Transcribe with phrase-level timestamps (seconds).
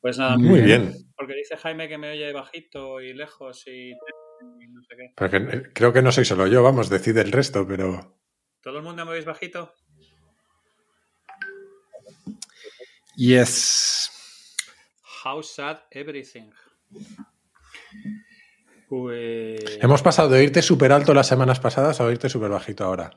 [0.00, 0.94] Pues nada, Muy bien.
[1.16, 5.36] Porque dice Jaime que me oye bajito y lejos y, y no sé qué.
[5.36, 8.18] Eh, creo que no soy solo yo, vamos, decide el resto, pero.
[8.62, 9.74] ¿Todo el mundo me oís bajito?
[13.16, 14.10] Yes.
[15.22, 16.50] How sad everything.
[18.88, 19.78] Pues...
[19.82, 23.10] Hemos pasado de oírte súper alto las semanas pasadas a oírte súper bajito ahora.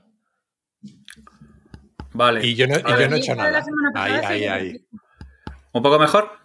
[2.11, 2.45] Vale.
[2.45, 3.63] Y yo no, y yo no he hecho nada.
[3.95, 4.87] Ahí, ahí, ahí.
[5.71, 6.42] ¿Un poco mejor?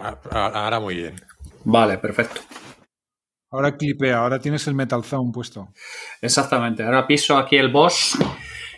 [0.00, 1.16] A- a- Ahora muy bien.
[1.64, 2.40] Vale, perfecto.
[3.50, 5.68] Ahora clipea, ahora tienes el Metal Zone puesto.
[6.20, 6.82] Exactamente.
[6.82, 8.18] Ahora piso aquí el boss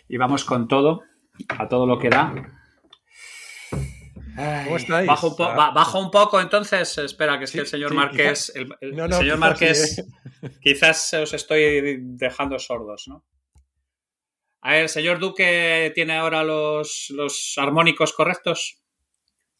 [0.08, 1.02] y vamos con todo,
[1.48, 2.34] a todo lo que da.
[4.36, 5.06] Ay, ¿Cómo estáis?
[5.08, 5.54] Bajo un, po- Ah.
[5.56, 8.68] ba- bajo un poco, entonces, espera, que es Sí, que el señor sí, Marqués, el,
[8.80, 10.02] el No, no, señor quizás Marqués, sí,
[10.62, 13.24] quizás os estoy dejando sordos, ¿no?
[14.60, 18.80] A ver, el señor Duque tiene ahora los, los armónicos correctos.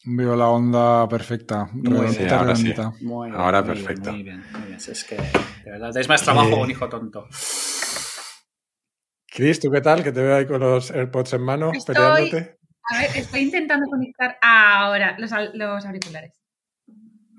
[0.05, 1.69] Veo la onda perfecta.
[1.73, 2.73] Muy Sí, ahora sí.
[3.01, 4.13] Muy Ahora muy bien, perfecto.
[4.13, 4.75] muy bien, muy bien.
[4.79, 6.63] Es que, de verdad, dais más trabajo Eh.
[6.63, 7.27] un hijo tonto.
[9.31, 10.03] Chris, ¿tú qué tal?
[10.03, 12.59] Que te veo ahí con los AirPods en mano, Estoy- peleándote.
[12.91, 16.33] A ver, estoy intentando conectar ahora los, los auriculares.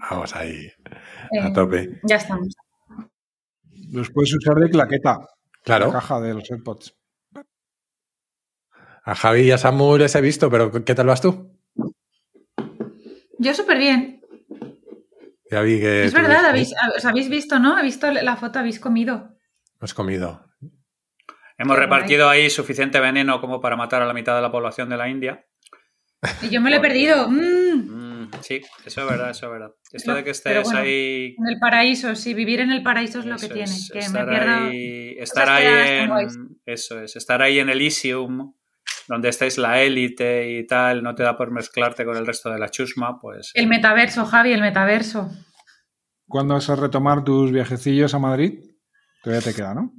[0.09, 0.67] Vamos ahí,
[1.31, 1.99] Eh, a tope.
[2.03, 2.55] ya estamos.
[3.91, 5.17] Los puedes usar de claqueta.
[5.19, 5.27] La
[5.63, 6.95] Claro, caja de los AirPods.
[9.03, 11.58] a Javi y a Samu les he visto, pero ¿qué tal vas tú?
[13.39, 14.21] Yo súper bien.
[15.51, 16.03] Ya vi que.
[16.05, 17.79] es verdad, habéis, os habéis visto, ¿no?
[17.79, 19.35] He visto la foto, habéis comido.
[19.79, 20.45] Has comido.
[21.57, 24.89] Hemos Qué repartido ahí suficiente veneno como para matar a la mitad de la población
[24.89, 25.45] de la India.
[26.41, 27.27] Y yo me lo he perdido.
[27.29, 29.71] Mm, Mm, sí, eso es verdad, eso es verdad.
[29.91, 31.35] Esto No, de que estés bueno, ahí.
[31.37, 33.63] en el paraíso, sí, vivir en el paraíso es lo que tiene.
[33.71, 34.51] es, Que me estar pierdo.
[34.67, 35.65] ahí, estar ahí
[36.03, 36.59] en.
[36.65, 38.53] Eso es, estar ahí en Elysium,
[39.09, 42.59] donde estáis la élite y tal, no te da por mezclarte con el resto de
[42.59, 43.51] la chusma, pues.
[43.55, 45.31] El metaverso, Javi, el metaverso.
[46.27, 48.59] ¿Cuándo vas a retomar tus viajecillos a Madrid?
[49.23, 49.91] Todavía te queda, ¿no?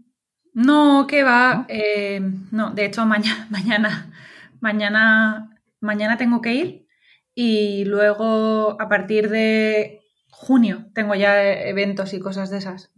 [0.55, 1.55] No, que va.
[1.55, 1.67] ¿No?
[1.69, 2.21] eh,
[2.53, 4.13] no, de hecho, mañana, mañana,
[4.61, 6.87] mañana, mañana tengo que ir.
[7.35, 12.93] Y luego, a partir de junio, tengo ya eventos y cosas de esas.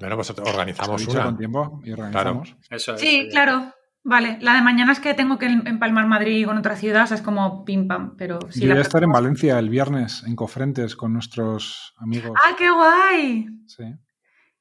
[0.00, 1.24] Bueno, pues organizamos una.
[1.26, 2.56] con tiempo y organizamos.
[2.70, 3.00] Eso es.
[3.00, 3.72] Sí, claro.
[4.10, 7.16] Vale, la de mañana es que tengo que empalmar Madrid con otra ciudad, o sea,
[7.18, 8.60] es como pim pam, pero sí.
[8.60, 12.32] Yo la voy a estar en Valencia el viernes, en Cofrentes, con nuestros amigos.
[12.42, 13.46] ¡Ah, qué guay!
[13.66, 13.84] Sí.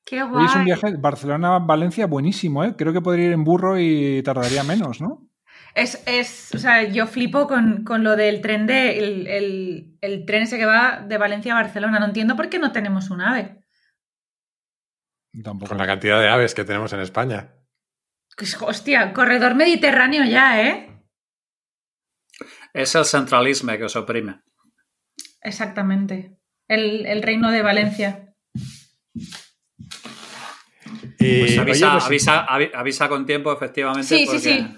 [0.04, 0.46] ¡Qué Hoy guay!
[0.48, 2.76] es un viaje Barcelona-Valencia buenísimo, ¿eh?
[2.78, 5.30] Creo que podría ir en burro y tardaría menos, ¿no?
[5.74, 10.26] Es, es, o sea, yo flipo con, con lo del tren de el, el- el
[10.26, 12.00] tren ese que va de Valencia a Barcelona.
[12.00, 13.64] No entiendo por qué no tenemos un ave.
[15.44, 15.70] Tampoco.
[15.70, 17.54] Con la cantidad de aves que tenemos en España.
[18.38, 21.02] Pues, hostia, corredor mediterráneo ya, ¿eh?
[22.74, 24.42] Es el centralismo que os oprime.
[25.42, 26.38] Exactamente.
[26.68, 28.34] El, el reino de Valencia.
[31.20, 34.08] Y, Pues avisa, oye, pues, avisa, avi- avisa con tiempo, efectivamente.
[34.08, 34.78] Sí, sí.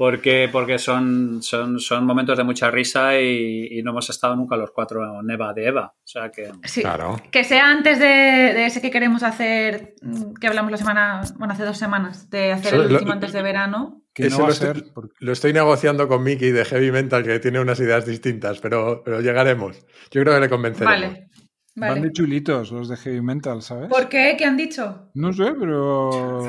[0.00, 4.56] Porque, porque son, son, son momentos de mucha risa y, y no hemos estado nunca
[4.56, 5.92] los cuatro Neva de Eva.
[5.94, 6.50] O sea que.
[6.64, 6.80] Sí.
[6.80, 7.20] Claro.
[7.30, 11.52] Que sea antes de, de ese que queremos hacer, mm, que hablamos la semana, bueno,
[11.52, 13.98] hace dos semanas, de hacer el lo- último antes de verano.
[14.14, 14.76] Que no va lo a ser.
[14.78, 18.58] estoy- porque- Lo estoy negociando con Mickey de Heavy Mental, que tiene unas ideas distintas,
[18.58, 19.86] pero, pero llegaremos.
[20.10, 20.98] Yo creo que le convenceremos.
[20.98, 21.29] Vale.
[21.76, 23.88] Van de chulitos los de Heavy Mental, ¿sabes?
[23.88, 24.34] ¿Por qué?
[24.36, 25.10] ¿Qué han dicho?
[25.14, 26.10] No sé, pero.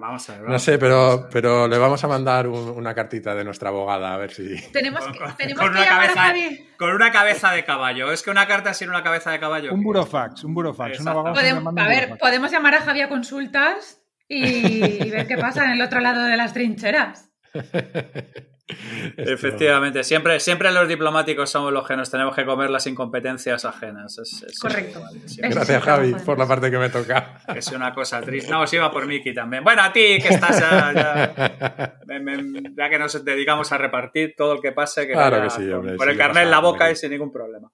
[0.00, 0.48] Vamos a ver.
[0.48, 4.16] No sé, pero, pero le vamos a mandar un- una cartita de nuestra abogada a
[4.16, 4.54] ver si.
[4.72, 6.66] Tenemos Con- que, tenemos con que una llamar a cabeza- Javi.
[6.78, 8.12] Con una cabeza de caballo.
[8.12, 9.74] Es que una carta sin una cabeza de caballo.
[9.74, 11.00] Un burofax, un burofax.
[11.00, 12.20] Una Podemos, a un ver, burofax.
[12.20, 16.22] podemos llamar a Javi a consultas y, y ver qué pasa en el otro lado
[16.22, 17.30] de las trincheras.
[19.18, 24.18] Efectivamente, siempre, siempre los diplomáticos somos los que nos tenemos que comer las incompetencias ajenas.
[24.18, 25.02] Es, es- Correcto.
[25.36, 27.40] Gracias, Javi, por la parte que me toca.
[27.54, 28.50] Es una cosa triste.
[28.50, 29.62] No, sí va por Miki también.
[29.62, 31.94] Bueno, a ti que estás ya,
[32.90, 35.78] que nos dedicamos a repartir todo el que pase, que Claro vaya que sí, con,
[35.80, 37.70] hombre, sí, el carnet en la boca y sin ningún problema.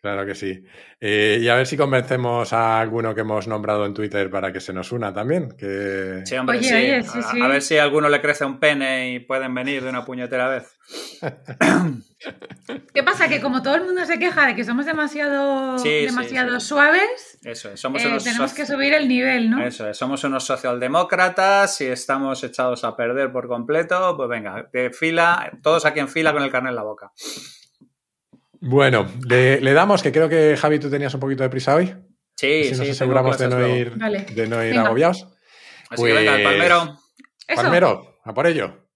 [0.00, 0.62] Claro que sí.
[1.00, 4.60] Eh, y a ver si convencemos a alguno que hemos nombrado en Twitter para que
[4.60, 5.50] se nos una también.
[5.58, 6.22] Que...
[6.24, 6.74] Sí, hombre, Oye, sí.
[6.74, 7.40] oye, sí, a, sí.
[7.40, 10.48] a ver si a alguno le crece un pene y pueden venir de una puñetera
[10.48, 10.78] vez.
[12.94, 13.28] ¿Qué pasa?
[13.28, 16.66] Que como todo el mundo se queja de que somos demasiado, Sí, sí, demasiado sí.
[16.68, 17.80] suaves, Eso es.
[17.80, 19.64] Somos eh, unos tenemos que subir el nivel, ¿no?
[19.64, 24.16] Eso es, somos unos socialdemócratas y estamos echados a perder por completo.
[24.16, 27.12] Pues venga, de fila, todos aquí en fila con el carnet en la boca.
[28.60, 31.94] Bueno, le, le damos, que creo que Javi, tú tenías un poquito de prisa hoy.
[32.36, 34.26] Sí, si sí, nos aseguramos de no ir, Vale.
[34.34, 34.86] de no ir Venga.
[34.86, 35.26] agobiados.
[35.90, 36.98] Así que venga, el Pues- palmero.
[37.48, 37.62] Eso.
[37.62, 38.87] Palmero, a por ello.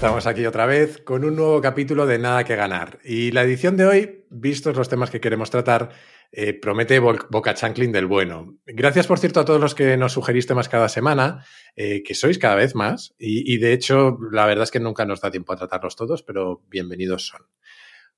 [0.00, 3.00] Estamos aquí otra vez con un nuevo capítulo de Nada que Ganar.
[3.04, 5.90] Y la edición de hoy, vistos los temas que queremos tratar,
[6.32, 8.56] eh, promete boca chanclin del bueno.
[8.64, 11.44] Gracias, por cierto, a todos los que nos sugerís temas cada semana,
[11.76, 13.14] eh, que sois cada vez más.
[13.18, 16.22] Y, y, de hecho, la verdad es que nunca nos da tiempo a tratarlos todos,
[16.22, 17.42] pero bienvenidos son.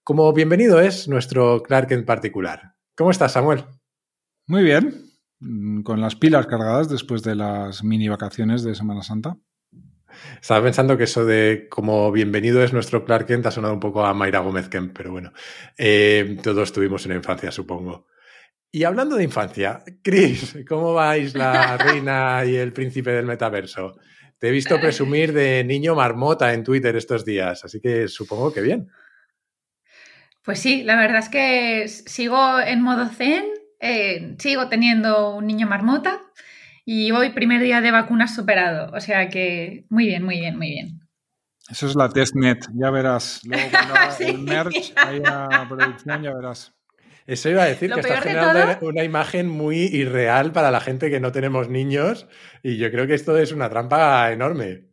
[0.05, 2.77] Como bienvenido es nuestro Clark en particular.
[2.95, 3.65] ¿Cómo estás, Samuel?
[4.47, 5.11] Muy bien,
[5.83, 9.37] con las pilas cargadas después de las mini vacaciones de Semana Santa.
[10.41, 14.05] Estaba pensando que eso de como bienvenido es nuestro Clark Kent ha sonado un poco
[14.05, 15.33] a Mayra Gómez Kemp, pero bueno,
[15.77, 18.07] eh, todos tuvimos una infancia, supongo.
[18.71, 23.99] Y hablando de infancia, Chris, ¿cómo vais la reina y el príncipe del metaverso?
[24.39, 28.61] Te he visto presumir de niño marmota en Twitter estos días, así que supongo que
[28.61, 28.89] bien.
[30.43, 33.45] Pues sí, la verdad es que sigo en modo zen,
[33.79, 36.21] eh, sigo teniendo un niño marmota
[36.85, 38.93] y hoy, primer día de vacunas superado.
[38.95, 41.01] O sea que muy bien, muy bien, muy bien.
[41.69, 43.41] Eso es la testnet, ya verás.
[43.45, 44.25] Luego cuando sí.
[44.25, 46.75] el merch haya producción, ya verás.
[47.27, 48.89] Eso iba a decir Lo que estás generando todo...
[48.89, 52.27] una imagen muy irreal para la gente que no tenemos niños
[52.65, 54.89] y yo creo que esto es una trampa enorme.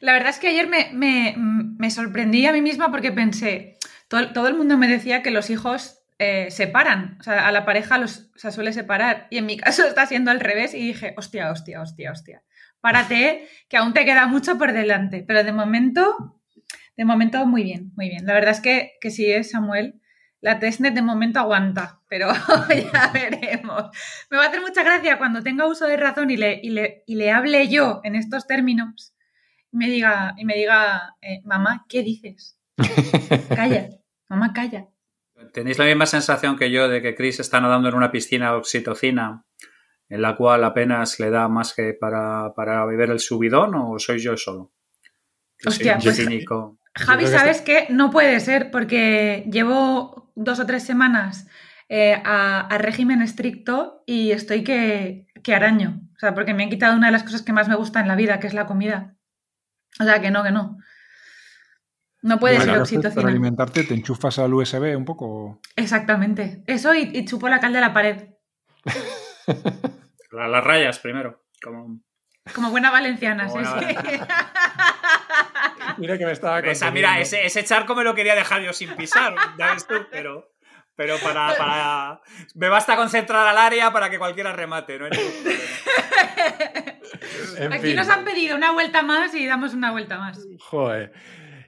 [0.00, 4.32] La verdad es que ayer me, me, me sorprendí a mí misma porque pensé, todo,
[4.32, 7.98] todo, el mundo me decía que los hijos eh, separan, o sea, a la pareja
[7.98, 9.26] los, o sea, suele separar.
[9.30, 12.42] Y en mi caso está siendo al revés y dije, hostia, hostia, hostia, hostia.
[12.80, 15.24] Párate, que aún te queda mucho por delante.
[15.26, 16.40] Pero de momento,
[16.96, 18.26] de momento muy bien, muy bien.
[18.26, 20.00] La verdad es que, que sí es Samuel.
[20.40, 22.28] La testnet de momento aguanta, pero
[22.92, 23.84] ya veremos.
[24.30, 27.02] Me va a hacer mucha gracia cuando tenga uso de razón y le, y le,
[27.06, 29.14] y le hable yo en estos términos
[29.72, 32.58] y me diga, y me diga eh, mamá, ¿qué dices?
[33.48, 33.88] Calla,
[34.28, 34.88] mamá, calla.
[35.52, 38.56] ¿Tenéis la misma sensación que yo de que Chris está nadando en una piscina de
[38.56, 39.44] oxitocina
[40.08, 44.18] en la cual apenas le da más que para, para beber el subidón o soy
[44.18, 44.72] yo solo?
[45.64, 46.78] Hostia, pues, cínico.
[46.94, 47.86] Javi, ¿sabes qué?
[47.90, 51.48] No puede ser porque llevo dos o tres semanas
[51.88, 56.00] eh, a, a, régimen estricto y estoy que, que araño.
[56.16, 58.08] O sea, porque me han quitado una de las cosas que más me gusta en
[58.08, 59.16] la vida, que es la comida.
[60.00, 60.78] O sea, que no, que no.
[62.26, 63.14] No puede ser oxitocina.
[63.14, 65.60] Para alimentarte te enchufas al USB un poco.
[65.76, 66.64] Exactamente.
[66.66, 68.30] Eso y, y chupo la cal de la pared.
[70.32, 71.44] las la rayas primero.
[71.62, 72.00] Como,
[72.52, 73.94] como buena valenciana, Como sí, buena sí.
[73.94, 74.28] Valenciana.
[75.98, 78.90] mira que me estaba Esa, Mira, ese, ese, charco me lo quería dejar yo sin
[78.96, 80.52] pisar, ya ves tú, pero,
[80.96, 82.20] pero para, para...
[82.56, 85.06] Me basta concentrar al área para que cualquiera remate, ¿no?
[87.58, 87.96] En Aquí fin.
[87.96, 90.38] nos han pedido una vuelta más y damos una vuelta más.
[90.60, 91.12] Joder.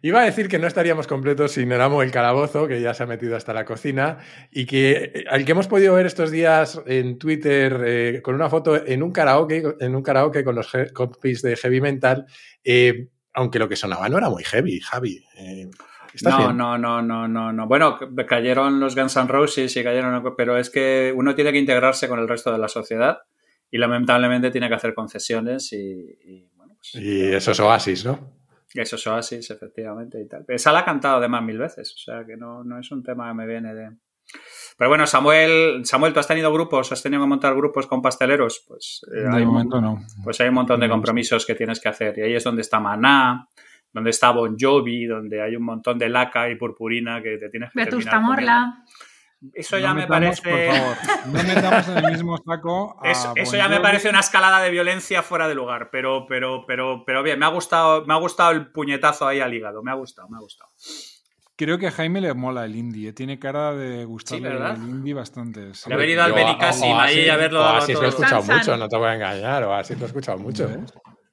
[0.02, 3.06] Iba a decir que no estaríamos completos sin Eramo el Calabozo, que ya se ha
[3.06, 4.18] metido hasta la cocina,
[4.50, 8.84] y que al que hemos podido ver estos días en Twitter eh, con una foto
[8.86, 12.26] en un karaoke, en un karaoke con los compis de Heavy Mental,
[12.64, 15.24] eh, aunque lo que sonaba no era muy heavy, Javi.
[15.36, 15.68] Eh,
[16.22, 16.56] no, bien?
[16.56, 17.66] no, no, no, no, no.
[17.66, 22.08] Bueno, cayeron los Guns N' Roses y cayeron, pero es que uno tiene que integrarse
[22.08, 23.18] con el resto de la sociedad
[23.70, 26.74] y lamentablemente tiene que hacer concesiones y, y bueno.
[26.76, 28.37] Pues, y esos oasis, ¿no?
[28.74, 30.44] Eso es Oasis, efectivamente, y tal.
[30.48, 33.28] Esa la ha cantado además mil veces, o sea que no, no es un tema
[33.28, 33.90] que me viene de...
[34.76, 36.92] Pero bueno, Samuel, Samuel, ¿tú has tenido grupos?
[36.92, 38.64] ¿Has tenido que montar grupos con pasteleros?
[38.68, 39.98] Pues eh, de hay momento un, no.
[40.22, 42.16] Pues hay un montón de compromisos que tienes que hacer.
[42.18, 43.48] Y ahí es donde está Maná,
[43.92, 47.72] donde está Bon Jovi, donde hay un montón de laca y purpurina que te tienes
[47.72, 48.84] que Vetusta Morla.
[49.54, 50.42] Eso no ya me parece.
[50.42, 52.98] Por favor, no metamos en el mismo saco.
[53.04, 55.90] eso, eso ya me parece una escalada de violencia fuera de lugar.
[55.90, 59.54] Pero, pero, pero, pero bien, me ha gustado, me ha gustado el puñetazo ahí al
[59.54, 59.82] hígado.
[59.82, 60.70] Me ha gustado, me ha gustado.
[61.58, 65.14] Creo que a Jaime le mola el indie, tiene cara de gustarle sí, el indie
[65.14, 65.74] bastante.
[65.74, 65.88] Sí.
[65.88, 67.64] Le ha venido al Benicassim ahí a verlo.
[67.64, 68.78] Así lo he escuchado san, mucho, san.
[68.78, 70.68] no te voy a engañar, o así lo he escuchado mucho.
[70.68, 70.92] ¿Ves?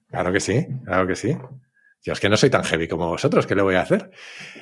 [0.10, 1.38] Claro que sí, claro que sí.
[2.06, 4.12] Yo es que no soy tan heavy como vosotros, ¿qué le voy a hacer?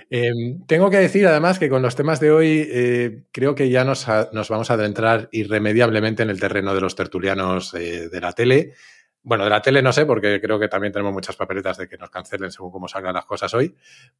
[0.10, 0.32] Eh,
[0.66, 4.08] tengo que decir además que con los temas de hoy eh, creo que ya nos,
[4.32, 8.76] nos, vamos a adentrar irremediablemente en el terreno de los tertulianos eh, de la tele.
[9.24, 11.98] Bueno, de la tele no sé, porque creo que también tenemos muchas papeletas de que
[11.98, 13.76] nos cancelen según cómo salgan las cosas hoy.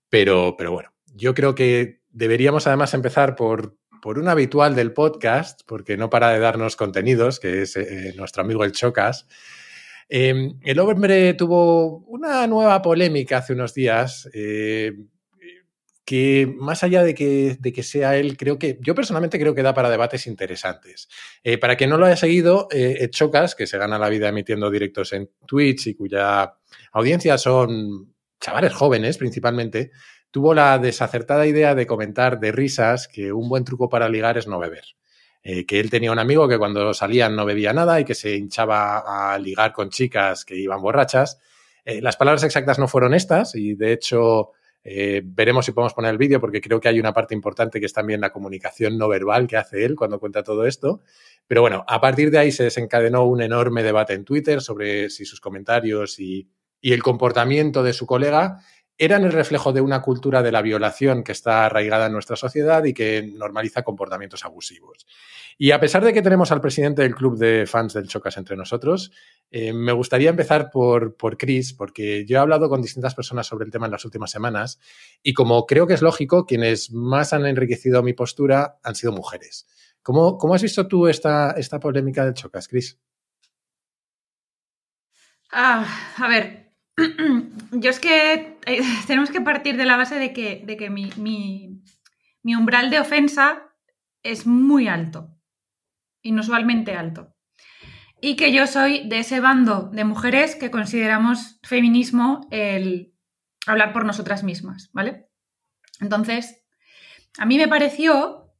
[0.10, 5.62] Pero, pero bueno, yo creo que deberíamos además empezar por, por un habitual del podcast,
[5.66, 9.28] porque no para de darnos contenidos, que es eh, nuestro amigo el Chocas.
[10.16, 14.30] Eh, el hombre tuvo una nueva polémica hace unos días.
[14.32, 14.94] Eh,
[16.06, 19.64] que más allá de que, de que, sea él, creo que yo personalmente creo que
[19.64, 21.08] da para debates interesantes.
[21.44, 24.70] Eh, para quien no lo haya seguido, eh, Chocas, que se gana la vida emitiendo
[24.70, 26.54] directos en Twitch y cuya
[26.92, 29.92] audiencia son chavales jóvenes principalmente,
[30.30, 34.46] tuvo la desacertada idea de comentar de risas que un buen truco para ligar es
[34.46, 34.84] no beber.
[35.46, 38.34] Eh, que él tenía un amigo que cuando salían no bebía nada y que se
[38.34, 41.40] hinchaba a ligar con chicas que iban borrachas.
[41.84, 44.52] Eh, las palabras exactas no fueron estas y de hecho
[44.86, 47.88] eh, veremos si podemos poner el vídeo porque creo que hay una parte importante que
[47.88, 51.02] es también la comunicación no verbal que hace él cuando cuenta todo esto.
[51.46, 55.26] Pero bueno, a partir de ahí se desencadenó un enorme debate en Twitter sobre si
[55.26, 56.48] sus comentarios y,
[56.80, 58.60] y el comportamiento de su colega
[59.04, 62.84] eran el reflejo de una cultura de la violación que está arraigada en nuestra sociedad
[62.86, 65.06] y que normaliza comportamientos abusivos.
[65.58, 68.56] Y a pesar de que tenemos al presidente del club de fans del Chocas entre
[68.56, 69.12] nosotros,
[69.52, 73.66] eh, me gustaría empezar por, por Chris, porque yo he hablado con distintas personas sobre
[73.66, 74.80] el tema en las últimas semanas
[75.22, 79.68] y como creo que es lógico, quienes más han enriquecido mi postura han sido mujeres.
[80.02, 83.00] ¿Cómo, cómo has visto tú esta, esta polémica del Chocas, Chris?
[85.52, 85.86] Ah,
[86.18, 86.63] a ver,
[87.72, 91.10] yo es que eh, tenemos que partir de la base de que, de que mi,
[91.18, 93.74] mi, umbral de ofensa
[94.22, 95.36] es muy alto,
[96.22, 97.36] inusualmente alto.
[98.22, 103.14] Y que yo soy de ese bando de mujeres que consideramos feminismo el
[103.66, 105.28] hablar por nosotras mismas, ¿vale?
[106.00, 106.64] Entonces,
[107.38, 108.54] a mí me pareció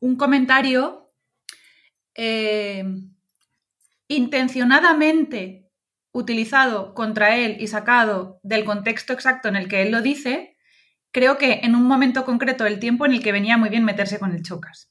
[0.00, 1.14] un comentario
[2.14, 2.84] eh,
[4.08, 5.61] intencionadamente
[6.12, 10.56] utilizado contra él y sacado del contexto exacto en el que él lo dice,
[11.10, 14.18] creo que en un momento concreto del tiempo en el que venía muy bien meterse
[14.18, 14.90] con el Chocas.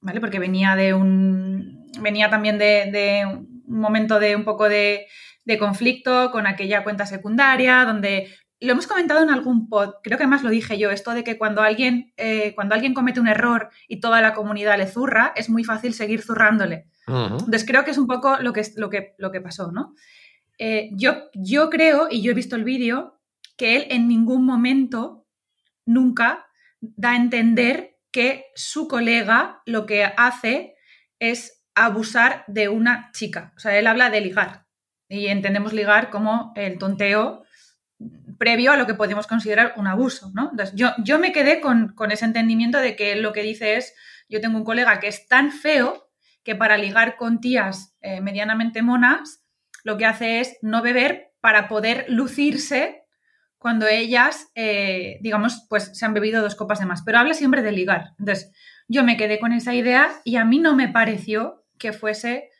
[0.00, 0.20] ¿Vale?
[0.20, 1.90] Porque venía de un.
[2.00, 5.06] venía también de, un momento de un poco de,
[5.58, 8.28] conflicto con aquella cuenta secundaria, donde
[8.60, 11.36] lo hemos comentado en algún pod, creo que más lo dije yo, esto de que
[11.36, 15.50] cuando alguien, eh, cuando alguien comete un error y toda la comunidad le zurra, es
[15.50, 16.86] muy fácil seguir zurrándole.
[17.06, 19.94] Entonces creo que es un poco lo que, lo que, lo que pasó, ¿no?
[20.58, 23.20] Eh, yo, yo creo, y yo he visto el vídeo,
[23.56, 25.26] que él en ningún momento,
[25.84, 26.46] nunca,
[26.80, 30.76] da a entender que su colega lo que hace
[31.18, 33.52] es abusar de una chica.
[33.56, 34.66] O sea, él habla de ligar.
[35.08, 37.44] Y entendemos ligar como el tonteo
[38.38, 40.50] previo a lo que podemos considerar un abuso, ¿no?
[40.50, 43.94] Entonces, yo, yo me quedé con, ese entendimiento de que lo que dice es,
[44.28, 46.10] yo tengo un colega que es tan feo
[46.42, 49.45] que para ligar con tías eh, medianamente monas,
[49.86, 53.04] lo que hace es no beber para poder lucirse
[53.56, 57.02] cuando ellas, eh, digamos, pues se han bebido dos copas de más.
[57.06, 58.10] Pero habla siempre de ligar.
[58.18, 58.52] Entonces,
[58.88, 62.50] yo me quedé con esa idea y a mí no me pareció que fuese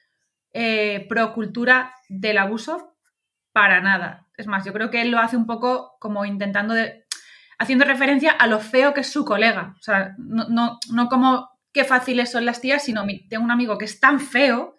[0.53, 2.97] eh, pro cultura del abuso
[3.53, 4.29] para nada.
[4.37, 7.07] Es más, yo creo que él lo hace un poco como intentando de,
[7.59, 9.75] haciendo referencia a lo feo que es su colega.
[9.81, 13.79] O sea, no, no, no como qué fáciles son las tías, sino tengo un amigo
[13.79, 14.76] que es tan feo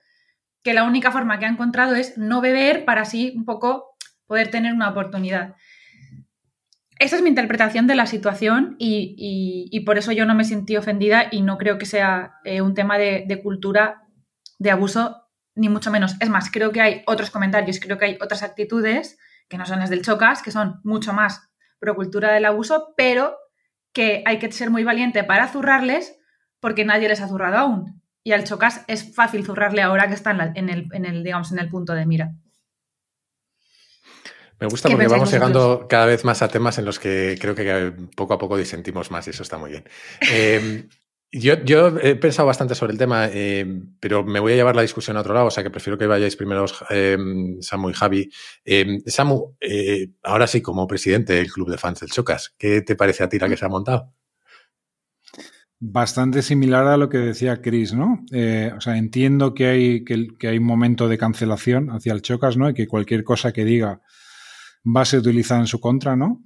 [0.64, 3.96] que la única forma que ha encontrado es no beber para así un poco
[4.26, 5.56] poder tener una oportunidad.
[7.00, 11.28] Esa es mi interpretación de la situación y, por eso yo no me sentí ofendida
[11.32, 14.02] y no creo que sea eh, un tema de, cultura
[14.58, 16.16] de abuso, ni mucho menos.
[16.20, 19.80] Es más, creo que hay otros comentarios, creo que hay otras actitudes que no son
[19.80, 21.50] las del Chocas, que son mucho más
[21.80, 23.38] pro cultura del abuso, pero
[23.94, 26.18] que hay que ser muy valiente para zurrarles
[26.60, 27.97] porque nadie les ha zurrado aún
[28.28, 31.94] y al Chocas es fácil zurrarle ahora que está en, el, digamos, en el punto
[31.94, 32.34] de mira.
[34.60, 37.94] Me gusta porque vamos llegando cada vez más a temas en los que creo que
[38.18, 39.86] poco a poco disentimos más y eso está muy bien.
[40.20, 40.90] Em,
[41.32, 41.54] yo,
[42.00, 45.22] he pensado bastante sobre el tema, em, pero me voy a llevar la discusión a
[45.22, 48.30] otro lado, o sea que prefiero que vayáis primero em, Samu y Javi.
[49.06, 53.24] Samu, eh, ahora sí, como presidente del club de fans del Chocas, ¿qué te parece
[53.24, 54.17] a ti la que se ha montado?
[55.80, 58.26] Bastante similar a lo que decía Chris, ¿no?
[58.32, 62.58] Eh, o sea, entiendo que hay, que, hay un momento de cancelación hacia el Chocas,
[62.58, 62.70] ¿no?
[62.70, 64.02] Y que cualquier cosa que diga
[64.84, 66.42] va a ser utilizada en su contra, ¿no?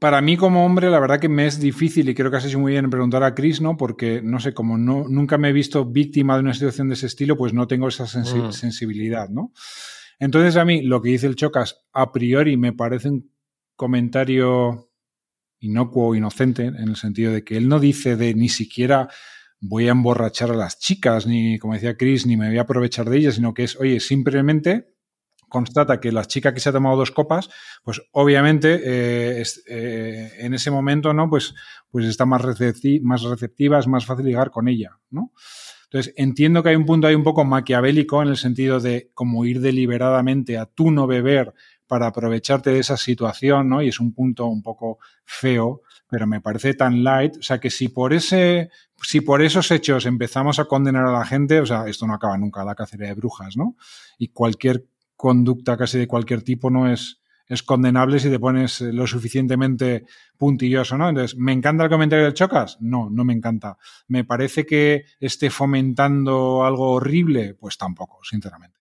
[0.00, 2.58] Para mí como hombre, la verdad que me es difícil y creo que has hecho
[2.58, 3.76] muy bien en preguntar a Chris, ¿no?
[3.76, 7.06] Porque, no sé, como no, nunca me he visto víctima de una situación de ese
[7.06, 8.52] estilo, pues no tengo esa mm.
[8.52, 9.52] sensibilidad, ¿no?
[10.18, 13.32] Entonces a mí lo que dice el Chocas a priori me parece un
[13.76, 14.87] comentario
[15.60, 19.08] inocuo, inocente, en el sentido de que él no dice de ni siquiera
[19.60, 23.08] voy a emborrachar a las chicas, ni como decía Chris, ni me voy a aprovechar
[23.08, 24.94] de ellas, sino que es, oye, simplemente
[25.48, 27.48] constata que la chica que se ha tomado dos copas,
[27.82, 31.28] pues obviamente eh, eh, en ese momento, ¿no?
[31.28, 31.54] Pues,
[31.90, 35.32] pues está más, receptiva, es más fácil llegar con ella, ¿no?
[35.90, 39.46] Entonces, entiendo que hay un punto ahí un poco maquiavélico en el sentido de como
[39.46, 41.54] ir deliberadamente a tú no beber
[41.88, 43.82] para aprovecharte de esa situación, ¿no?
[43.82, 47.70] Y es un punto un poco feo, pero me parece tan light, o sea que
[47.70, 48.70] si por ese,
[49.02, 52.38] si por esos hechos empezamos a condenar a la gente, o sea, esto no acaba
[52.38, 53.76] nunca, la cacería de brujas, ¿no?
[54.18, 59.06] Y cualquier conducta casi de cualquier tipo no es, es condenable si te pones lo
[59.06, 60.04] suficientemente
[60.36, 61.08] puntilloso, ¿no?
[61.08, 62.76] Entonces, ¿me encanta el comentario del Chocas?
[62.80, 63.78] No, no me encanta.
[64.06, 67.54] ¿Me parece que esté fomentando algo horrible?
[67.54, 68.77] Pues tampoco, sinceramente.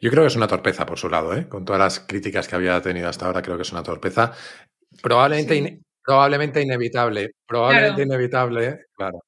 [0.00, 1.48] Yo creo que es una torpeza por su lado, ¿eh?
[1.48, 4.32] con todas las críticas que había tenido hasta ahora, creo que es una torpeza.
[5.02, 9.20] Probablemente, probablemente inevitable, probablemente inevitable, claro.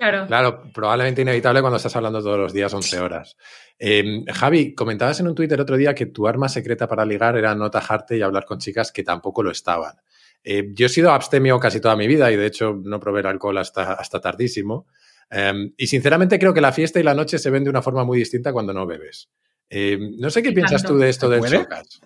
[0.00, 0.26] Claro.
[0.26, 3.36] Claro, probablemente inevitable cuando estás hablando todos los días 11 horas.
[3.78, 7.54] Em, Javi, comentabas en un Twitter otro día que tu arma secreta para ligar era
[7.54, 9.96] no tajarte y hablar con chicas que tampoco lo estaban.
[10.42, 13.26] Eh, yo he sido abstemio casi toda mi vida y de hecho no probé el
[13.26, 14.86] alcohol hasta, hasta tardísimo.
[15.28, 18.02] Em, y sinceramente creo que la fiesta y la noche se ven de una forma
[18.02, 19.28] muy distinta cuando no bebes.
[19.70, 22.00] Em, no sé qué piensas tú de esto del chocas.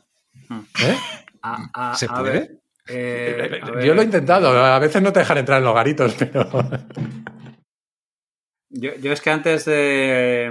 [0.51, 0.97] ¿Eh?
[1.95, 2.61] ¿Se puede?
[2.87, 6.47] Eh, yo lo he intentado, a veces no te dejan entrar en los garitos, pero...
[8.69, 10.51] Yo, es que antes de...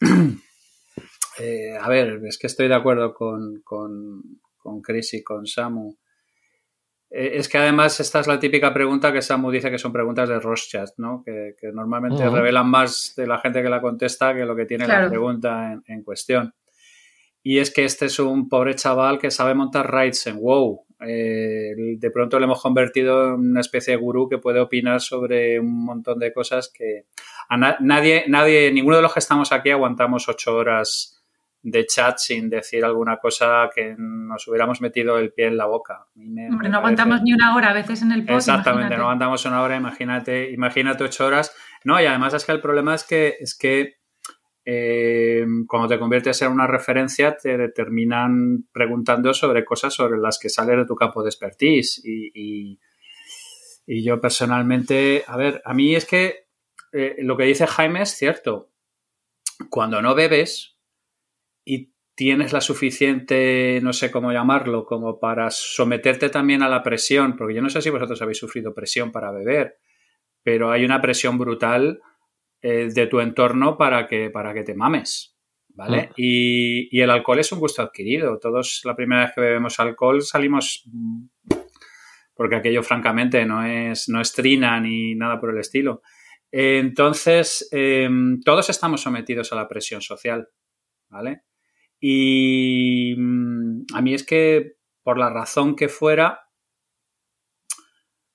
[1.38, 4.20] Eh, a ver, es que estoy de acuerdo con, con,
[4.58, 5.96] con Chris y con Samu.
[7.12, 10.28] Eh, es que además esta es la típica pregunta que Samu dice que son preguntas
[10.28, 11.22] de Rothschild, ¿no?
[11.24, 15.08] Que, normalmente revelan más de la gente que la contesta que lo que tiene la
[15.08, 16.54] pregunta en, cuestión.
[17.42, 20.86] Y es que este es un pobre chaval que sabe montar rides en WoW.
[21.04, 25.58] Eh, de pronto le hemos convertido en una especie de gurú que puede opinar sobre
[25.58, 27.06] un montón de cosas que
[27.48, 31.21] a nadie, nadie, ninguno de los que estamos aquí aguantamos ocho horas
[31.62, 36.06] de chat sin decir alguna cosa que nos hubiéramos metido el pie en la boca.
[36.16, 38.48] Hombre, no aguantamos ni una hora a veces en el post.
[38.48, 41.54] Exactamente, no aguantamos una hora, imagínate, imagínate ocho horas.
[41.84, 44.02] No, y además es que el problema es que, es que
[44.64, 50.48] eh, cuando te conviertes en una referencia te terminan preguntando sobre cosas sobre las que
[50.48, 52.00] sales de tu campo de expertise.
[52.04, 52.78] Y,
[53.86, 56.46] y, yo personalmente, a ver, a mí es que
[56.92, 58.70] eh, lo que dice Jaime es cierto.
[59.70, 60.72] Cuando no bebes,
[61.64, 67.36] y tienes la suficiente, no sé cómo llamarlo, como para someterte también a la presión,
[67.36, 69.78] porque yo no sé si vosotros habéis sufrido presión para beber,
[70.42, 72.00] pero hay una presión brutal
[72.60, 75.36] eh, de tu entorno para que, para que te mames,
[75.68, 76.08] ¿vale?
[76.10, 76.14] Ah.
[76.16, 78.38] Y, el alcohol es un gusto adquirido.
[78.38, 80.84] Todos la primera vez que bebemos alcohol salimos
[82.34, 86.02] porque aquello francamente no es, no es trina ni nada por el estilo.
[86.50, 90.48] Entonces, em, todos estamos sometidos a la presión social,
[91.08, 91.42] ¿vale?
[92.04, 94.72] Y mm, a mí es que,
[95.04, 96.40] por la razón que fuera,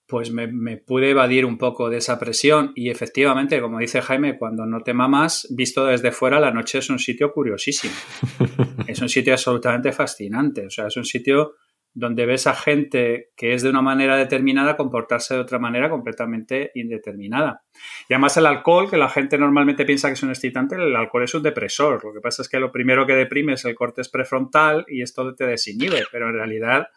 [0.08, 2.72] pues me, pude evadir un poco de esa presión.
[2.76, 6.90] Y efectivamente, como dice Jaime, cuando no te mamas, visto desde fuera, la noche es
[6.90, 7.94] un sitio curiosísimo.
[8.88, 10.66] es un sitio absolutamente fascinante.
[10.66, 11.56] O sea, es un sitio
[12.00, 16.70] donde ves a gente que es de una manera determinada comportarse de otra manera completamente
[16.76, 17.64] indeterminada.
[18.08, 21.24] Y además el alcohol, que la gente normalmente piensa que es un excitante, el alcohol
[21.24, 22.06] es un depresor.
[22.06, 25.34] Lo que pasa es que lo primero que deprime es el corte prefrontal y esto
[25.34, 26.88] te desinhibe, pero en realidad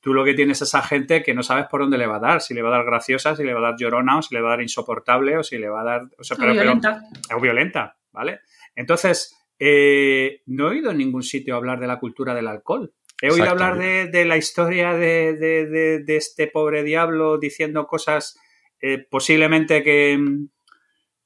[0.00, 2.20] tú lo que tienes es esa gente que no sabes por dónde le va a
[2.20, 4.34] dar, si le va a dar graciosa, si le va a dar llorona, o si
[4.34, 6.02] le va a dar insoportable, o si le va a dar...
[6.02, 7.04] O, violenta.
[7.36, 8.40] o violenta, ¿vale?
[8.74, 12.92] Entonces, eh, no he oído en ningún sitio hablar de la cultura del alcohol.
[13.22, 18.38] He oído hablar de, la historia de, este pobre diablo diciendo cosas
[18.80, 20.18] eh, posiblemente que,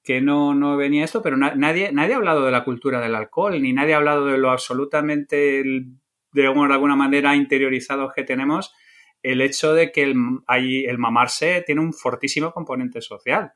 [0.02, 3.61] que no, no, venía esto, pero nadie, nadie ha hablado de la cultura del alcohol,
[3.62, 5.62] ni nadie ha hablado de lo absolutamente,
[6.33, 8.74] de alguna manera, interiorizados que tenemos
[9.22, 10.14] el hecho de que el,
[10.48, 13.52] el mamarse tiene un fortísimo componente social.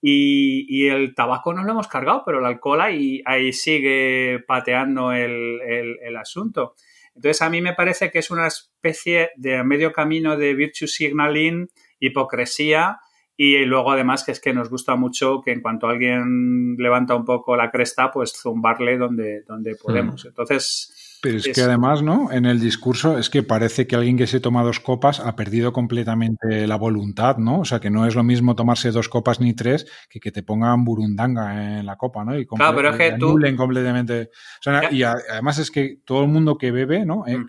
[0.00, 5.60] Y, el tabaco no lo hemos cargado, pero el alcohol ahí, ahí sigue pateando el,
[5.60, 6.74] el asunto.
[7.14, 11.68] Entonces, a mí me parece que es una especie de medio camino de virtue signaling,
[11.98, 12.98] hipocresía
[13.36, 17.24] y luego además que es que nos gusta mucho que en cuanto alguien levanta un
[17.24, 20.24] poco la cresta, pues zumbarle donde, donde podemos.
[20.24, 21.06] Entonces...
[21.22, 22.32] Pero es, que además, ¿no?
[22.32, 25.72] En el discurso es que parece que alguien que se toma dos copas ha perdido
[25.72, 27.60] completamente la voluntad, ¿no?
[27.60, 30.42] O sea, que no es lo mismo tomarse dos copas ni tres que que te
[30.42, 32.38] pongan burundanga en la copa, ¿no?
[32.38, 33.38] Y claro, pero es que tú...
[33.56, 34.30] completamente...
[34.90, 37.26] y además es que todo el mundo que bebe, ¿no?
[37.26, 37.46] Eh, mm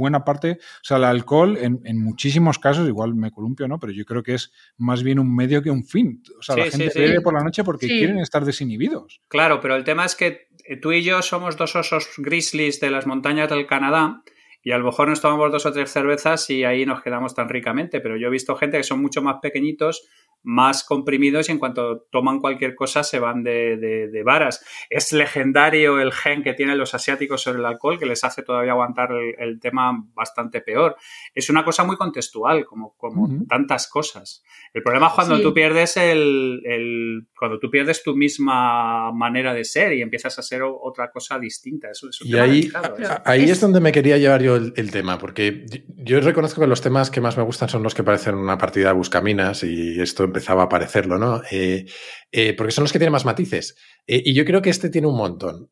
[0.00, 3.78] buena parte, o sea, el alcohol en, muchísimos casos, igual me columpio, ¿no?
[3.78, 6.22] Pero yo creo que es más bien un medio que un fin.
[6.38, 9.20] O sea, la gente bebe por la noche porque quieren estar desinhibidos.
[9.28, 10.48] Claro, pero el tema es que
[10.80, 14.22] tú y yo somos dos osos grizzlies de las montañas del Canadá
[14.62, 17.48] y a lo mejor nos tomamos dos o tres cervezas y ahí nos quedamos tan
[17.48, 20.08] ricamente, pero yo he visto gente que son mucho más pequeñitos
[20.42, 24.64] más comprimidos y en cuanto toman cualquier cosa se van de, varas.
[24.88, 28.72] Es legendario el gen que tienen los asiáticos sobre el alcohol que les hace todavía
[28.72, 30.96] aguantar el, tema bastante peor.
[31.34, 34.42] Es una cosa muy contextual, como, como tantas cosas.
[34.72, 39.92] El problema es cuando tú pierdes el, cuando tú pierdes tu misma manera de ser
[39.92, 41.90] y empiezas a ser otra cosa distinta.
[41.90, 42.70] Eso, y ahí,
[43.24, 43.60] ahí es...
[43.60, 47.36] donde me quería llevar yo el, tema, porque yo reconozco que los temas que más
[47.36, 51.18] me gustan son los que parecen una partida de buscaminas y esto empezaba a parecerlo,
[51.18, 51.42] ¿no?
[51.50, 51.86] Eh,
[52.32, 53.76] eh, porque son los que tienen más matices.
[54.06, 55.70] Eh, y yo creo que este tiene un montón.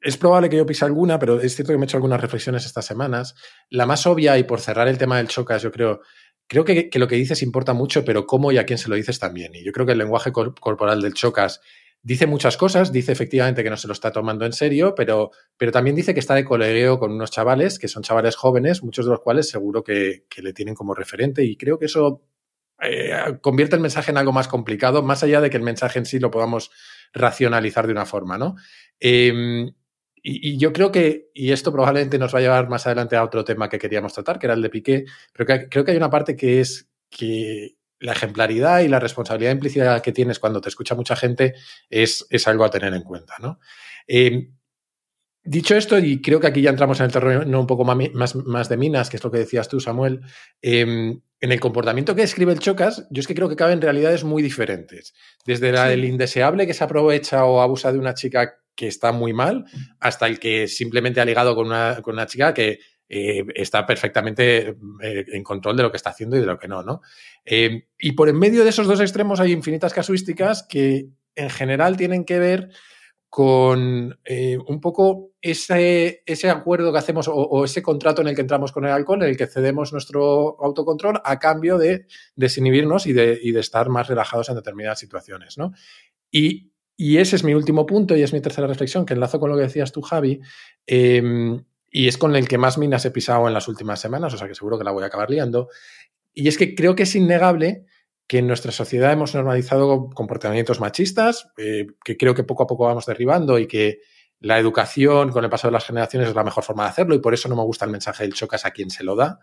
[0.00, 2.66] es probable que yo pise alguna, pero es cierto que me he hecho algunas reflexiones
[2.66, 3.34] estas semanas.
[3.70, 6.00] La más obvia, y por cerrar el tema del chocas, yo creo,
[6.46, 9.18] creo que, lo que dices importa mucho, pero cómo y a quién se lo dices
[9.18, 9.54] también.
[9.54, 11.60] Y yo creo que el lenguaje corporal del chocas
[12.04, 15.72] dice muchas cosas, dice efectivamente que no se lo está tomando en serio, pero, pero
[15.72, 19.12] también dice que está de colegueo con unos chavales, que son chavales jóvenes, muchos de
[19.12, 22.22] los cuales seguro que, le tienen como referente, y creo que eso
[22.86, 26.06] eh, convierte el mensaje en algo más complicado, más allá de que el mensaje en
[26.06, 26.70] sí lo podamos
[27.12, 28.56] racionalizar de una forma, ¿no?
[29.00, 29.72] Em,
[30.22, 33.44] y, yo creo que, y esto probablemente nos va a llevar más adelante a otro
[33.44, 36.36] tema que queríamos tratar, que era el de Piqué, pero creo que hay una parte
[36.36, 41.16] que es que la ejemplaridad y la responsabilidad implícita que tienes cuando te escucha mucha
[41.16, 41.54] gente
[41.88, 43.60] es, es algo a tener en cuenta, ¿no?
[44.06, 44.50] Eh,
[45.44, 48.68] dicho esto, y creo que aquí ya entramos en el terreno un poco más, más,
[48.68, 50.20] de minas, que es lo que decías tú, Samuel,
[50.60, 54.24] em, en el comportamiento que describe el Chocas, yo es que creo que caben realidades
[54.24, 55.12] muy diferentes.
[55.44, 59.66] Desde el indeseable que se aprovecha o abusa de una chica que está muy mal,
[60.00, 62.78] hasta el que simplemente ha ligado con una, con una chica que
[63.10, 64.68] eh, está perfectamente
[65.02, 67.02] eh, en control de lo que está haciendo y de lo que no, ¿no?
[67.44, 71.98] Eh, y por en medio de esos dos extremos hay infinitas casuísticas que en general
[71.98, 72.70] tienen que ver
[73.28, 74.18] con
[74.66, 78.86] un poco ese, ese, acuerdo que hacemos o, ese contrato en el que entramos con
[78.86, 83.90] el alcohol, en el que cedemos nuestro autocontrol a cambio de desinhibirnos y de, estar
[83.90, 85.72] más relajados en determinadas situaciones, ¿no?
[86.30, 89.50] Y y ese es mi último punto y es mi tercera reflexión, que enlazo con
[89.50, 90.40] lo que decías tú, Javi,
[90.86, 94.38] em, y es con el que más minas he pisado en las últimas semanas, o
[94.38, 95.68] sea que seguro que la voy a acabar liando.
[96.32, 97.84] Y es que creo que es innegable
[98.28, 102.84] que en nuestra sociedad hemos normalizado comportamientos machistas, eh, que creo que poco a poco
[102.84, 103.98] vamos derribando y que
[104.40, 107.18] la educación con el paso de las generaciones es la mejor forma de hacerlo y
[107.18, 109.40] por eso no me gusta el mensaje del chocas a quien se lo da.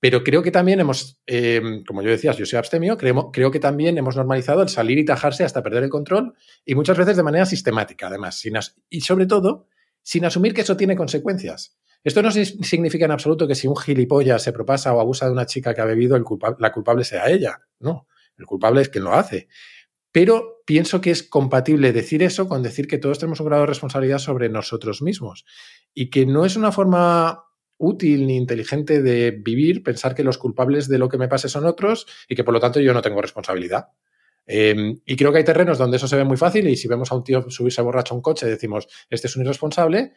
[0.00, 3.60] Pero creo que también hemos, em, como yo decías, yo soy abstemio, creo, creo, que
[3.60, 7.22] también hemos normalizado el salir y tajarse hasta perder el control y muchas veces de
[7.22, 8.42] manera sistemática, además.
[8.90, 9.68] y sobre todo,
[10.02, 11.76] sin asumir que eso tiene consecuencias.
[12.04, 15.46] Esto no significa en absoluto que si un gilipollas se propasa o abusa de una
[15.46, 16.18] chica que ha bebido,
[16.58, 17.60] la culpable sea ella.
[17.78, 19.46] No, el culpable es quien lo hace.
[20.10, 23.66] Pero pienso que es compatible decir eso con decir que todos tenemos un grado de
[23.66, 25.44] responsabilidad sobre nosotros mismos
[25.92, 27.44] y que no es una forma
[27.76, 31.66] útil ni inteligente de vivir, pensar que los culpables de lo que me pase son
[31.66, 33.88] otros y que por lo tanto yo no tengo responsabilidad.
[34.46, 37.12] Em, y creo que hay terrenos donde eso se ve muy fácil y si vemos
[37.12, 40.14] a un tío subirse borracho a un coche decimos, este es un irresponsable,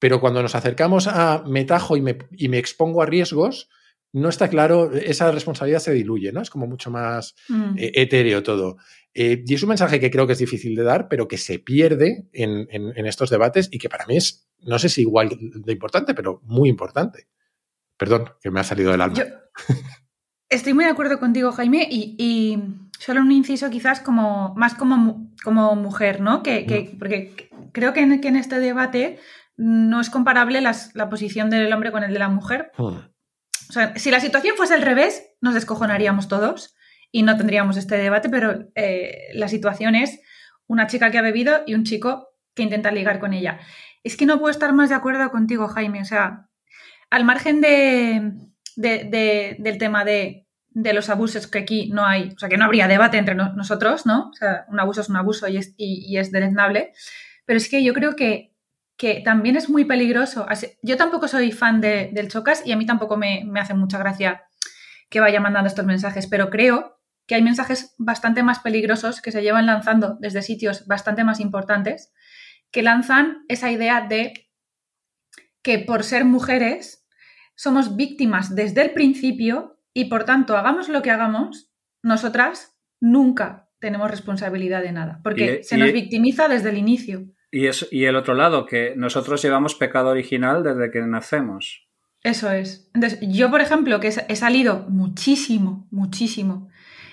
[0.00, 3.68] pero cuando nos acercamos a me tajo y me, y me expongo a riesgos,
[4.12, 6.42] no está claro, esa responsabilidad se diluye, ¿no?
[6.42, 7.78] Es como mucho más mm.
[7.78, 8.76] eh, etéreo todo.
[9.14, 11.58] Eh, y es un mensaje que creo que es difícil de dar, pero que se
[11.58, 16.14] pierde en, estos debates y que para mí es, no sé si igual de importante,
[16.14, 17.28] pero muy importante.
[17.98, 19.18] Perdón, que me ha salido del alma.
[20.48, 22.58] estoy muy de acuerdo contigo, Jaime, y,
[22.98, 26.42] solo un inciso quizás como más como, como mujer, ¿no?
[26.42, 29.18] Que, porque creo que en, este debate
[29.56, 32.70] no es comparable la posición del hombre con el de la mujer.
[32.78, 33.12] Hmm.
[33.68, 36.74] O sea, si la situación fuese al revés, nos descojonaríamos todos
[37.12, 40.20] y no tendríamos este debate, pero eh, la situación es
[40.66, 43.60] una chica que ha bebido y un chico que intenta ligar con ella.
[44.02, 46.00] Es que no puedo estar más de acuerdo contigo, Jaime.
[46.00, 46.48] O sea,
[47.10, 48.32] al margen de,
[48.76, 53.18] del tema de, los abusos que aquí no hay, o sea, que no habría debate
[53.18, 54.30] entre nosotros, ¿no?
[54.30, 56.94] O sea, un abuso es un abuso y es, y, es deleznable.
[57.44, 58.54] Pero es que yo creo que,
[58.96, 60.46] que también es muy peligroso.
[60.82, 64.44] Yo tampoco soy fan del Chocas y a mí tampoco me, me hace mucha gracia
[65.10, 69.42] que vaya mandando estos mensajes, pero creo que hay mensajes bastante más peligrosos que se
[69.42, 72.12] llevan lanzando desde sitios bastante más importantes,
[72.70, 74.50] que lanzan esa idea de
[75.62, 77.06] que por ser mujeres
[77.54, 81.70] somos víctimas desde el principio y por tanto hagamos lo que hagamos,
[82.02, 87.26] nosotras nunca tenemos responsabilidad de nada, porque se nos victimiza desde el inicio.
[87.50, 91.86] Y, y el otro lado, que nosotros llevamos pecado original desde que nacemos.
[92.22, 92.88] Eso es.
[92.94, 96.70] Entonces, yo, por ejemplo, que he salido muchísimo, muchísimo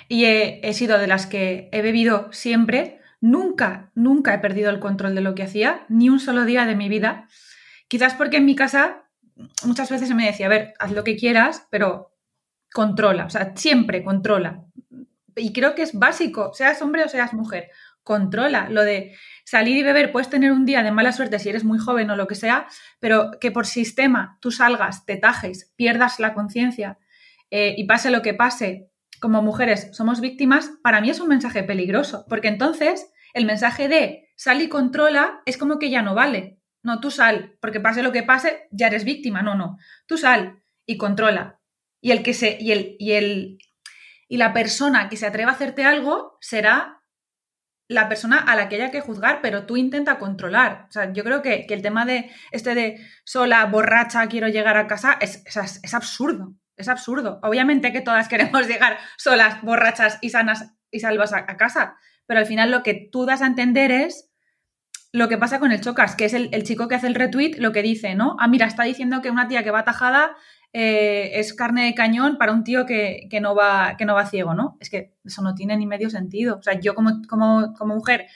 [0.09, 2.99] y he, sido de las que he bebido siempre.
[3.21, 6.75] Nunca, nunca he perdido el control de lo que hacía, ni un solo día de
[6.75, 7.29] mi vida.
[7.87, 9.03] Quizás porque en mi casa
[9.63, 12.15] muchas veces se me decía, a ver, haz lo que quieras, pero
[12.73, 14.65] controla, o sea, siempre controla.
[15.35, 17.69] Y creo que es básico, seas hombre o seas mujer,
[18.03, 18.67] controla.
[18.67, 21.77] Lo de salir y beber, puedes tener un día de mala suerte si eres muy
[21.77, 22.67] joven o lo que sea,
[22.99, 26.97] pero que por sistema tú salgas, te tajes, pierdas la conciencia
[27.51, 31.63] eh, y pase lo que pase, como mujeres somos víctimas, para mí es un mensaje
[31.63, 36.59] peligroso, porque entonces el mensaje de sal y controla es como que ya no vale.
[36.81, 39.41] No, tú sal, porque pase lo que pase, ya eres víctima.
[39.41, 39.77] No, no.
[40.05, 41.59] Tú sal y controla.
[42.01, 43.57] Y el que se, y el, y el,
[44.27, 46.99] y la persona que se atreva a hacerte algo será
[47.89, 50.85] la persona a la que haya que juzgar, pero tú intenta controlar.
[50.89, 54.87] O sea, yo creo que, el tema de este de sola, borracha, quiero llegar a
[54.87, 56.53] casa, es, es, absurdo.
[56.79, 57.39] Es absurdo.
[57.43, 62.47] Obviamente que todas queremos llegar solas, borrachas y sanas y salvas a, casa, pero al
[62.47, 64.31] final lo que tú das a entender es
[65.11, 67.71] lo que pasa con el Chocas, que es el, chico que hace el retweet, lo
[67.71, 68.37] que dice, ¿no?
[68.39, 70.35] Ah, mira, está diciendo que una tía que va tajada
[70.71, 74.53] eh, es carne de cañón para un tío que, no va, que no va ciego,
[74.53, 74.77] ¿no?
[74.79, 76.57] Es que eso no tiene ni medio sentido.
[76.57, 78.27] O sea, yo como, como, como mujer,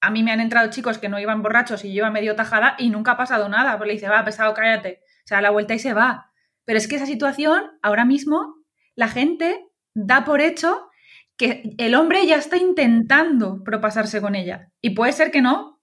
[0.00, 2.76] a mí me han entrado chicos que no iban borrachos y yo iba medio tajada
[2.78, 3.76] y nunca ha pasado nada.
[3.76, 5.02] Pues le dice, va, pesado, cállate.
[5.24, 6.30] Se da la vuelta y se va.
[6.64, 8.56] Pero es que esa situación, ahora mismo,
[8.94, 10.88] la gente da por hecho
[11.36, 14.70] que el hombre ya está intentando propasarse con ella.
[14.80, 15.80] Y puede ser que no.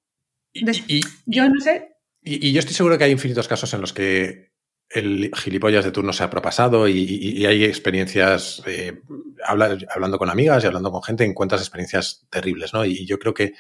[1.26, 1.96] yo no sé.
[2.22, 4.52] y, yo estoy seguro que hay infinitos casos en los que
[4.94, 9.02] el gilipollas de turno se ha propasado y, hay experiencias, eh,
[9.46, 12.86] hablando con amigas y hablando con gente, encuentras experiencias terribles, ¿no?
[12.86, 13.54] Y yo creo que,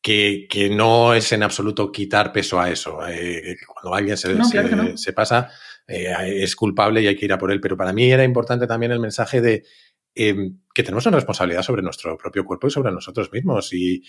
[0.00, 3.06] que, no es en absoluto quitar peso a eso.
[3.06, 4.34] Eh, cuando alguien se,
[4.96, 5.50] se, pasa,
[5.90, 7.60] eh, es culpable y hay que ir a por él.
[7.60, 9.64] Pero para mí era importante también el mensaje de
[10.14, 13.72] em, que tenemos una responsabilidad sobre nuestro propio cuerpo y sobre nosotros mismos.
[13.72, 14.02] Y,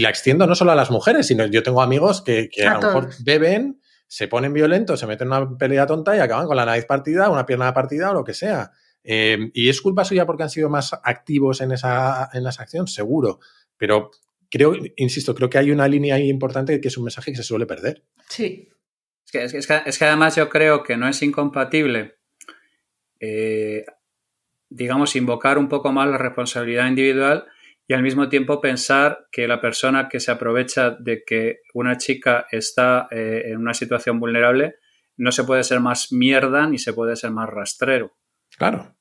[0.00, 3.08] la extiendo no solo a las mujeres, sino yo tengo amigos que, a, lo mejor
[3.24, 6.86] beben se ponen violentos, se meten en una pelea tonta y acaban con la nariz
[6.86, 8.72] partida, una pierna partida o lo que sea.
[9.04, 12.86] Eh, ¿Y es culpa suya porque han sido más activos en esa, en esa acción?
[12.86, 13.38] Seguro.
[13.76, 14.10] Pero
[14.50, 17.42] creo, insisto, creo que hay una línea ahí importante que es un mensaje que se
[17.42, 18.04] suele perder.
[18.28, 18.68] Sí.
[19.32, 22.16] Es que, es que, además yo creo que no es incompatible,
[23.20, 23.84] eh,
[24.70, 27.46] digamos, invocar un poco más la responsabilidad individual
[27.86, 32.46] y al mismo tiempo pensar que la persona que se aprovecha de que una chica
[32.50, 34.76] está eh, en una situación vulnerable
[35.16, 38.16] no se puede ser más mierda ni se puede ser más rastrero.
[38.56, 38.97] Claro.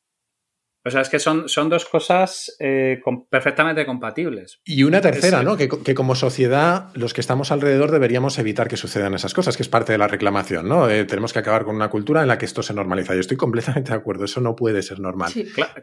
[0.87, 4.61] O sea, es que son, son dos cosas eh, perfectamente compatibles.
[4.63, 5.57] Y una tercera, ¿no?
[5.57, 9.69] Que, como sociedad, los que estamos alrededor deberíamos evitar que sucedan esas cosas, que es
[9.69, 10.89] parte de la reclamación, ¿no?
[10.89, 13.13] Eh, tenemos que acabar con una cultura en la que esto se normaliza.
[13.13, 15.33] Yo estoy completamente de acuerdo, eso no puede ser normal.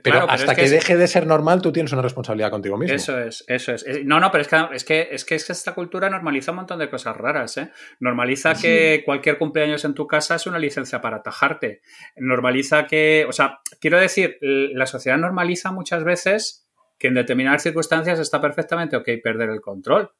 [0.02, 2.96] pero hasta que, deje de ser normal, tú tienes una responsabilidad contigo mismo.
[2.96, 3.84] Eso es, eso es.
[4.06, 6.88] No, no, pero es que, es que, es que, esta cultura normaliza un montón de
[6.88, 7.70] cosas raras, ¿eh?
[8.00, 11.82] Normaliza que cualquier cumpleaños en tu casa es una licencia para atajarte.
[12.16, 18.18] Normaliza que, o sea, quiero decir, las sociedad normaliza muchas veces que en determinadas circunstancias
[18.18, 20.10] está perfectamente ok perder el control.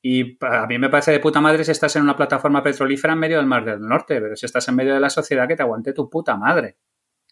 [0.00, 3.18] Y a mí me parece de puta madre si estás en una plataforma petrolífera en
[3.18, 5.62] medio del Mar del Norte, pero si estás en medio de la sociedad que te
[5.62, 6.76] aguante tu puta madre.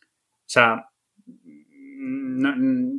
[0.03, 0.91] O sea,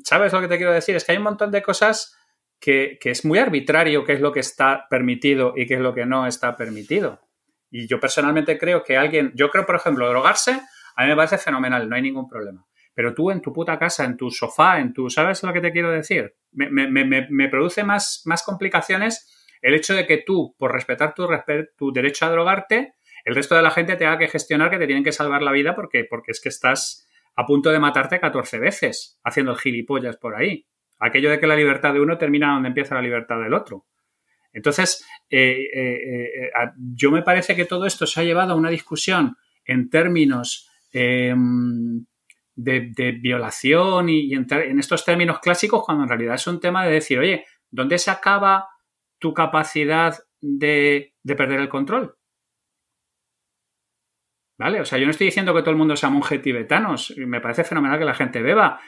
[0.04, 0.95] ¿sabes lo que te quiero decir?
[0.95, 2.17] Es que hay un montón de cosas
[2.60, 5.93] que, que, es muy arbitrario qué es lo que está permitido y qué es lo
[5.93, 7.21] que no está permitido.
[7.69, 10.62] Y yo personalmente creo que alguien, yo creo, por ejemplo, drogarse,
[10.95, 12.65] a mí me parece fenomenal, no hay ningún problema.
[12.98, 15.72] Pero tú en tu puta casa, en tu sofá, en tu, ¿sabes lo que te
[15.72, 16.34] quiero decir?
[16.52, 21.28] Me, produce más, más complicaciones el hecho de que tú, por respetar tu,
[21.78, 25.04] tu derecho a drogarte, el resto de la gente tenga que gestionar que te tienen
[25.04, 29.20] que salvar la vida porque, porque es que estás a punto de matarte 14 veces
[29.24, 30.66] haciendo gilipollas por ahí.
[30.98, 33.86] Aquello de que la libertad de uno termina donde empieza la libertad del otro.
[34.54, 36.52] Entonces, eh, eh, eh,
[36.96, 40.72] yo me parece que todo esto se ha llevado a una discusión en términos
[42.58, 46.91] de, violación y, entrar en estos términos clásicos cuando en realidad es un tema de
[46.91, 48.67] decir, oye, ¿dónde se acaba
[49.20, 52.15] tu capacidad de, perder el control?
[54.60, 54.82] ¿Vale?
[54.82, 57.63] O sea, yo no estoy diciendo que todo el mundo sea monje tibetanos, me parece
[57.63, 58.82] fenomenal que la gente beba,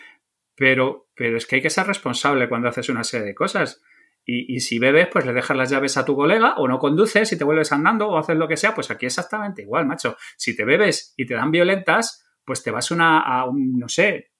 [0.56, 3.82] pero, pero es que hay que ser responsable cuando haces una serie de cosas.
[4.26, 7.32] Y, y, si bebes, pues le dejas las llaves a tu colega o no conduces
[7.32, 10.18] y te vuelves andando o haces lo que sea, pues aquí exactamente igual, macho.
[10.38, 14.32] Si te bebes y te dan violentas, pues te vas una, a un, no sé,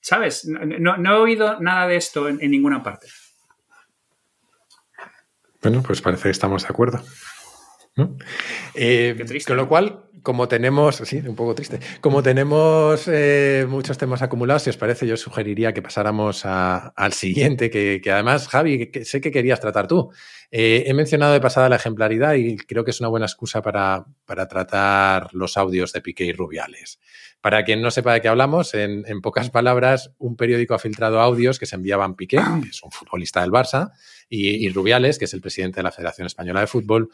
[0.00, 0.44] ¿sabes?
[0.44, 3.06] No, he oído nada de esto en, ninguna parte.
[5.62, 7.00] Bueno, pues parece que estamos de acuerdo.
[8.74, 9.50] Eh, Qué triste.
[9.50, 14.62] Con lo cual, como tenemos, sí, un poco triste, como tenemos eh, muchos temas acumulados,
[14.62, 19.60] si os parece, yo sugeriría que pasáramos al siguiente, que, además, Javi, sé que querías
[19.60, 20.10] tratar tú.
[20.50, 24.04] Eh, he mencionado de pasada la ejemplaridad y creo que es una buena excusa para,
[24.24, 27.00] para tratar los audios de Piqué y Rubiales.
[27.40, 31.58] Para quien no sepa de qué hablamos, en, pocas palabras, un periódico ha filtrado audios
[31.58, 33.90] que se enviaban Piqué, que es un futbolista del Barça,
[34.34, 37.10] y, Rubiales, que es el presidente de la Federación Española de Fútbol,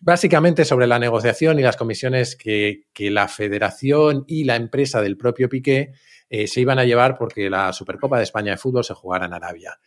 [0.00, 5.50] básicamente sobre la negociación y las comisiones que, la Federación y la empresa del propio
[5.50, 5.92] Piqué
[6.30, 9.34] eh, se iban a llevar porque la Supercopa de España de Fútbol se jugara en
[9.34, 9.78] Arabia.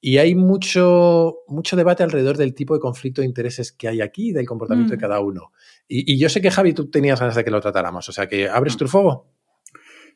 [0.00, 4.30] Y hay mucho, mucho debate alrededor del tipo de conflicto de intereses que hay aquí
[4.30, 5.00] y del comportamiento de mm.
[5.00, 5.52] cada uno.
[5.86, 8.08] Y, yo sé que, Javi, tú tenías ganas de que lo tratáramos.
[8.08, 8.78] O sea, que abres mm.
[8.78, 9.30] tu fuego.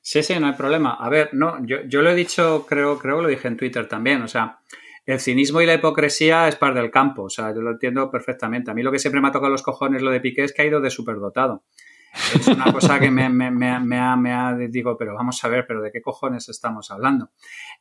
[0.02, 0.94] Sí, sí, no hay problema.
[0.94, 3.86] A ver, no, yo, yo lo he dicho, creo, creo que lo dije en Twitter
[3.86, 4.22] también.
[4.22, 4.58] O sea,
[5.06, 8.70] el cinismo y la hipocresía es parte del campo, o sea, yo lo entiendo perfectamente.
[8.70, 10.62] A mí lo que siempre me ha tocado los cojones lo de Piqué es que
[10.62, 11.64] ha ido de superdotado.
[12.12, 16.48] Es una cosa que me, ha, digo, pero vamos a ver, pero ¿de qué cojones
[16.48, 17.30] estamos hablando?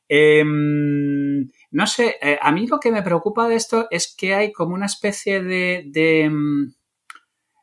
[0.08, 4.52] Eh, no sé, eh, a mí lo que me preocupa de esto es que hay
[4.52, 6.72] como una especie de, de um,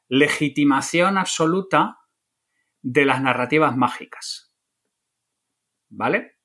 [0.09, 1.99] legitimación absoluta
[2.83, 4.53] de las narrativas mágicas.
[5.89, 6.36] ¿Vale?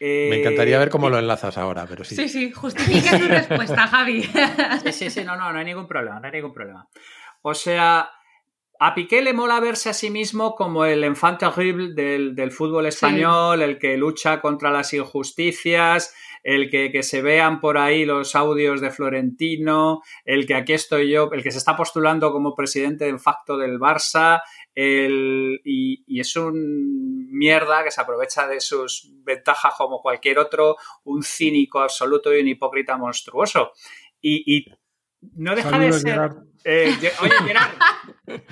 [0.00, 2.16] Me encantaría ver cómo lo enlazas ahora, pero sí.
[2.16, 4.22] Sí, sí, justifica tu respuesta, Javi.
[4.22, 6.86] Sí, sí, sí, no, no, no hay ningún problema, no hay ningún problema.
[7.42, 8.10] O sea,
[8.78, 12.86] a Piqué le mola verse a sí mismo como el enfant terrible del, del fútbol
[12.86, 13.64] español, sí.
[13.64, 18.80] el que lucha contra las injusticias, el que, que, se vean por ahí los audios
[18.80, 23.18] de Florentino, el que aquí estoy yo, el que se está postulando como presidente de
[23.18, 24.42] facto del Barça,
[24.76, 30.76] el, y, y, es un mierda que se aprovecha de sus ventajas como cualquier otro,
[31.04, 33.72] un cínico absoluto y un hipócrita monstruoso.
[34.20, 34.66] Y, y
[35.34, 36.30] no deja de ser.
[36.62, 37.70] Eh, oye, Gerard,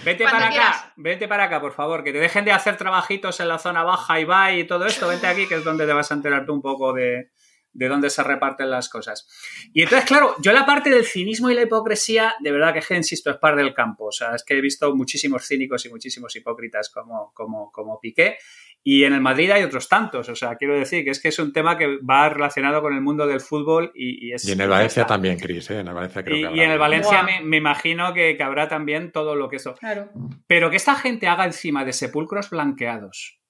[0.05, 0.77] vete para quieras.
[0.77, 3.83] acá, vete para acá, por favor, que te dejen de hacer trabajitos en la zona
[3.83, 6.47] baja y va y todo esto, vente aquí, que es donde te vas a enterar
[6.47, 7.33] tú un poco de,
[7.75, 9.29] de dónde se reparten las cosas.
[9.73, 13.31] Y entonces, claro, yo la parte del cinismo y la hipocresía, de verdad que, insisto,
[13.31, 14.07] es par del campo.
[14.07, 18.39] O sea, es que he visto muchísimos cínicos y muchísimos hipócritas como, como, como Piqué.
[18.87, 20.29] Y en el Madrid hay otros tantos.
[20.29, 23.01] O sea, quiero decir que es que es un tema que va relacionado con el
[23.01, 24.47] mundo del fútbol y, y es...
[24.47, 25.81] Y en el Valencia también, Cris, ¿eh?
[25.81, 26.59] En el Valencia creo y, que habrá.
[26.59, 29.75] y en el Valencia me, me, imagino que, que, habrá también todo lo que eso.
[29.75, 30.11] Claro.
[30.47, 33.41] Pero que esta gente haga encima de sepulcros blanqueados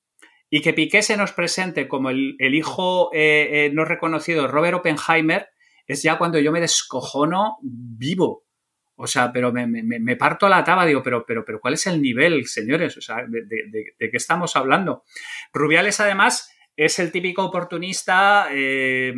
[0.54, 5.48] y que Piqué se nos presente como el, hijo eh, eh, no reconocido Robert Oppenheimer,
[5.84, 8.44] es ya cuando yo me descojono vivo.
[8.94, 12.46] O sea, pero me, parto la taba, digo, pero, pero, pero ¿cuál es el nivel,
[12.46, 12.96] señores?
[12.96, 15.02] O sea, ¿de, de, de, de qué estamos hablando?
[15.52, 19.14] Rubiales, además, es el típico oportunista eh,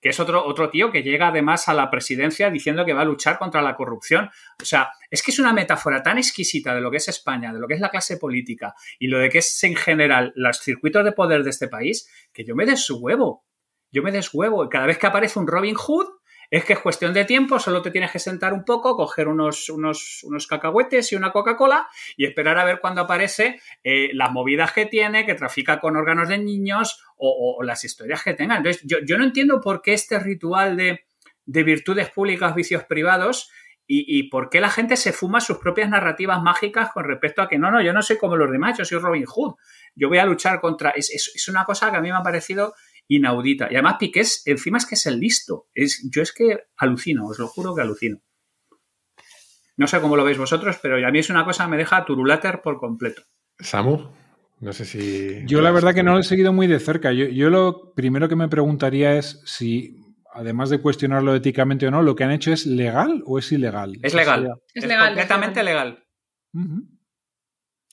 [0.00, 3.06] que es otro, otro tío que llega además a la presidencia diciendo que va a
[3.06, 4.30] luchar contra la corrupción.
[4.60, 7.60] O sea, es que es una metáfora tan exquisita de lo que es España, de
[7.60, 11.04] lo que es la clase política y lo de que es en general los circuitos
[11.04, 13.44] de poder de este país, que yo me deshuevo.
[13.92, 14.68] Yo me deshuevo.
[14.68, 16.06] Cada vez que aparece un Robin Hood,
[16.50, 19.68] es que es cuestión de tiempo, solo te tienes que sentar un poco, coger unos,
[19.68, 24.72] unos, unos cacahuetes y una Coca-Cola y esperar a ver cuándo aparece eh, las movidas
[24.72, 28.56] que tiene, que trafica con órganos de niños o, las historias que tenga.
[28.56, 31.06] Entonces, yo, yo, no entiendo por qué este ritual de,
[31.44, 33.50] de virtudes públicas, vicios privados,
[33.88, 37.48] y, y, por qué la gente se fuma sus propias narrativas mágicas con respecto a
[37.48, 39.54] que no, no, yo no soy como los demás, yo soy Robin Hood,
[39.94, 40.90] yo voy a luchar contra...
[40.90, 42.74] Es, es una cosa que a mí me ha parecido
[43.08, 43.68] inaudita.
[43.70, 45.68] Y además Piqué es, encima es que es el listo.
[45.74, 48.20] Es, yo es que alucino, os lo juro que alucino.
[49.76, 52.04] No sé cómo lo veis vosotros, pero a mí es una cosa que me deja
[52.04, 53.22] turulater por completo.
[53.58, 54.08] Samu,
[54.60, 55.42] no sé si...
[55.46, 57.12] Yo la verdad que no lo he seguido muy de cerca.
[57.12, 59.96] Yo, yo lo primero que me preguntaría es si,
[60.32, 63.98] además de cuestionarlo éticamente o no, lo que han hecho es legal o es ilegal.
[64.02, 64.48] Es legal.
[64.72, 65.08] Es, es legal.
[65.08, 65.88] completamente es legal.
[65.88, 66.06] legal.
[66.54, 66.88] Uh -huh.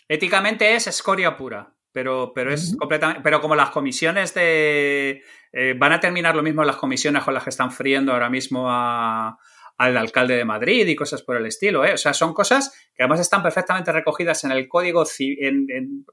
[0.08, 2.78] Éticamente es escoria pura pero, pero es uh -huh.
[2.80, 3.22] completamente.
[3.24, 5.24] Pero como las comisiones de.
[5.54, 8.66] Eh, van a terminar lo mismo las comisiones con las que están friendo ahora mismo
[8.70, 9.38] a,
[9.78, 11.86] al alcalde de Madrid y cosas por el estilo.
[11.86, 11.94] ¿eh?
[11.94, 15.04] O sea, son cosas que además están perfectamente recogidas en el código.
[15.20, 16.06] En, en,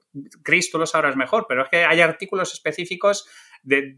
[0.43, 3.27] Chris, tú lo sabrás mejor, pero es que hay artículos específicos
[3.63, 3.97] de.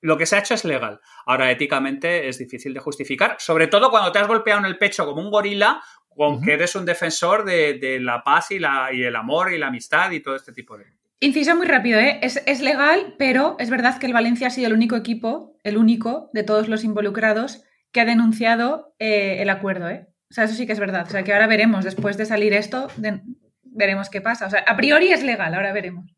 [0.00, 1.00] Lo que se ha hecho es legal.
[1.24, 5.06] Ahora, éticamente es difícil de justificar, sobre todo cuando te has golpeado en el pecho
[5.06, 5.82] como un gorila
[6.14, 6.44] con uh -huh.
[6.44, 9.68] que eres un defensor de, de la paz y, la, y, el amor y la
[9.68, 10.84] amistad y todo este tipo de...
[11.20, 12.18] Inciso muy rápido, ¿eh?
[12.22, 15.76] es, es, legal, pero es verdad que el Valencia ha sido el único equipo, el
[15.76, 19.88] único de todos los involucrados que ha denunciado eh, el acuerdo.
[19.88, 20.06] ¿eh?
[20.30, 21.06] O sea, eso sí que es verdad.
[21.06, 23.22] O sea, que ahora veremos, después de salir esto, de,
[23.62, 24.46] veremos qué pasa.
[24.46, 26.14] O sea, a priori es legal, ahora veremos.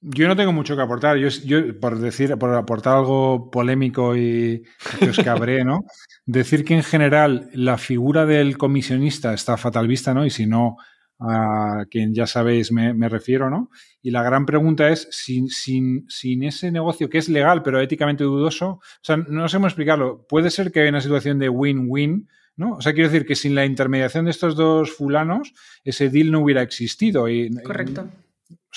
[0.00, 1.16] Yo no tengo mucho que aportar.
[1.16, 4.62] Yo, yo, por decir, por aportar algo polémico y
[4.98, 5.84] que os cabré, ¿no?
[6.26, 10.24] Decir que en general la figura del comisionista está fatal vista, ¿no?
[10.24, 10.76] Y si no,
[11.20, 13.70] a quien ya sabéis me, me refiero, ¿no?
[14.02, 18.24] Y la gran pregunta es, sin, sin, sin, ese negocio que es legal pero éticamente
[18.24, 22.28] dudoso, o sea, no sé cómo explicarlo, puede ser que haya una situación de win-win,
[22.56, 22.74] ¿no?
[22.74, 26.40] O sea, quiero decir que sin la intermediación de estos dos fulanos, ese deal no
[26.40, 27.28] hubiera existido.
[27.28, 28.08] Y, Correcto.
[28.08, 28.27] Y,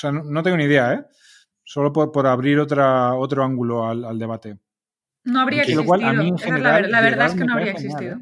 [0.01, 1.05] sea, no, no, tengo ni idea, ¿eh?
[1.63, 4.57] Solo por, por abrir otra, otro ángulo al, al, debate.
[5.23, 5.85] No habría existido.
[5.85, 6.01] Cual,
[6.37, 8.17] general, la, la, verdad es que no habría existido.
[8.17, 8.21] ¿eh?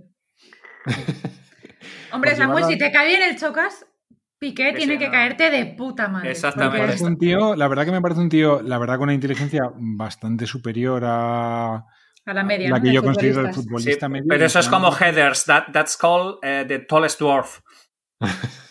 [2.11, 3.85] Hombre, Samuel, si te cae bien el chocas,
[4.39, 6.31] Piqué tiene que caerte de puta madre.
[6.31, 7.03] Exactamente.
[7.03, 10.45] Un tío, la verdad que me parece un tío, la verdad, con una inteligencia bastante
[10.45, 11.75] superior a,
[12.25, 12.69] a la media.
[12.69, 12.83] La ¿no?
[12.83, 14.27] que yo considero el futbolista sí, medio.
[14.29, 17.61] Pero eso es como Heathers, that, that's called uh, the tallest dwarf.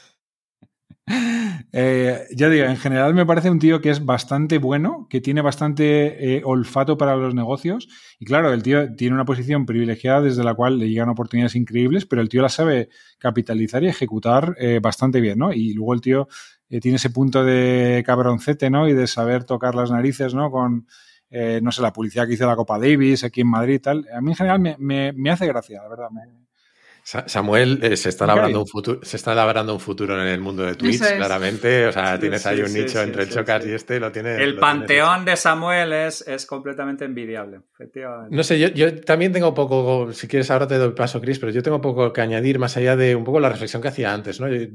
[1.72, 5.42] Eh, ya digo, en general me parece un tío que es bastante bueno, que tiene
[5.42, 7.88] bastante eh, olfato para los negocios.
[8.18, 12.06] Y claro, el tío tiene una posición privilegiada desde la cual le llegan oportunidades increíbles,
[12.06, 12.88] pero el tío la sabe
[13.18, 15.52] capitalizar y ejecutar eh, bastante bien, ¿no?
[15.52, 16.28] Y luego el tío
[16.80, 18.88] tiene ese punto de cabroncete, ¿no?
[18.88, 20.50] Y de saber tocar las narices, ¿no?
[20.50, 20.86] Con,
[21.62, 24.06] no sé, la publicidad que hizo la Copa Davis aquí en Madrid y tal.
[24.14, 26.10] A mí en general me, me, hace gracia, la verdad.
[26.10, 26.47] Me,
[27.26, 30.64] Samuel eh, se está labrando un futuro, se está labrando un futuro en el mundo
[30.64, 31.86] de Twitch, claramente.
[31.86, 34.36] O sea, tienes ahí un nicho entre el Chocas y este, lo tiene.
[34.42, 38.36] El panteón de Samuel es, es completamente envidiable, efectivamente.
[38.36, 41.50] No sé, yo, yo, también tengo poco, si quieres ahora te doy paso, Chris, pero
[41.50, 44.38] yo tengo poco que añadir más allá de un poco la reflexión que hacía antes,
[44.38, 44.48] ¿no?
[44.48, 44.70] Eh,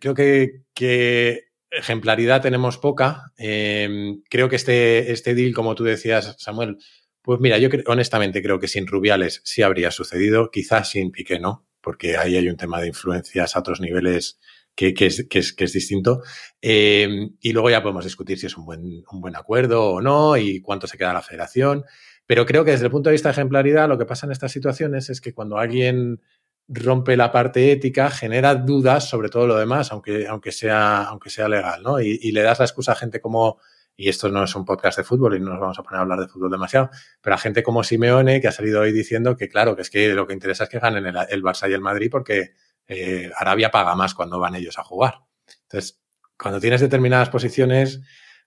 [0.00, 3.32] creo que, que, ejemplaridad tenemos poca.
[3.38, 6.78] Eh, creo que este, este deal, como tú decías, Samuel,
[7.26, 11.66] pues mira, yo honestamente creo que sin Rubiales sí habría sucedido, quizás sin Piqué no,
[11.80, 14.38] porque ahí hay un tema de influencias a otros niveles
[14.76, 16.22] que, es, que, es, distinto.
[16.62, 20.36] Eh, y luego ya podemos discutir si es un buen, un buen acuerdo o no
[20.36, 21.84] y cuánto se queda la federación.
[22.26, 24.52] Pero creo que desde el punto de vista de ejemplaridad, lo que pasa en estas
[24.52, 26.20] situaciones es que cuando alguien
[26.68, 31.48] rompe la parte ética, genera dudas sobre todo lo demás, aunque, aunque, sea, aunque sea
[31.48, 32.00] legal, ¿no?
[32.00, 33.58] Y, y le das la excusa a gente como
[33.96, 36.02] y esto no es un podcast de fútbol y no nos vamos a poner a
[36.02, 36.90] hablar de fútbol demasiado,
[37.20, 40.12] pero a gente como Simeone que ha salido hoy diciendo que claro, que es que
[40.12, 42.52] lo que interesa es que ganen el, el Barça y el Madrid porque
[42.88, 45.20] eh, Arabia paga más cuando van ellos a jugar.
[45.62, 46.00] Entonces,
[46.38, 48.00] cuando tienes determinadas posiciones,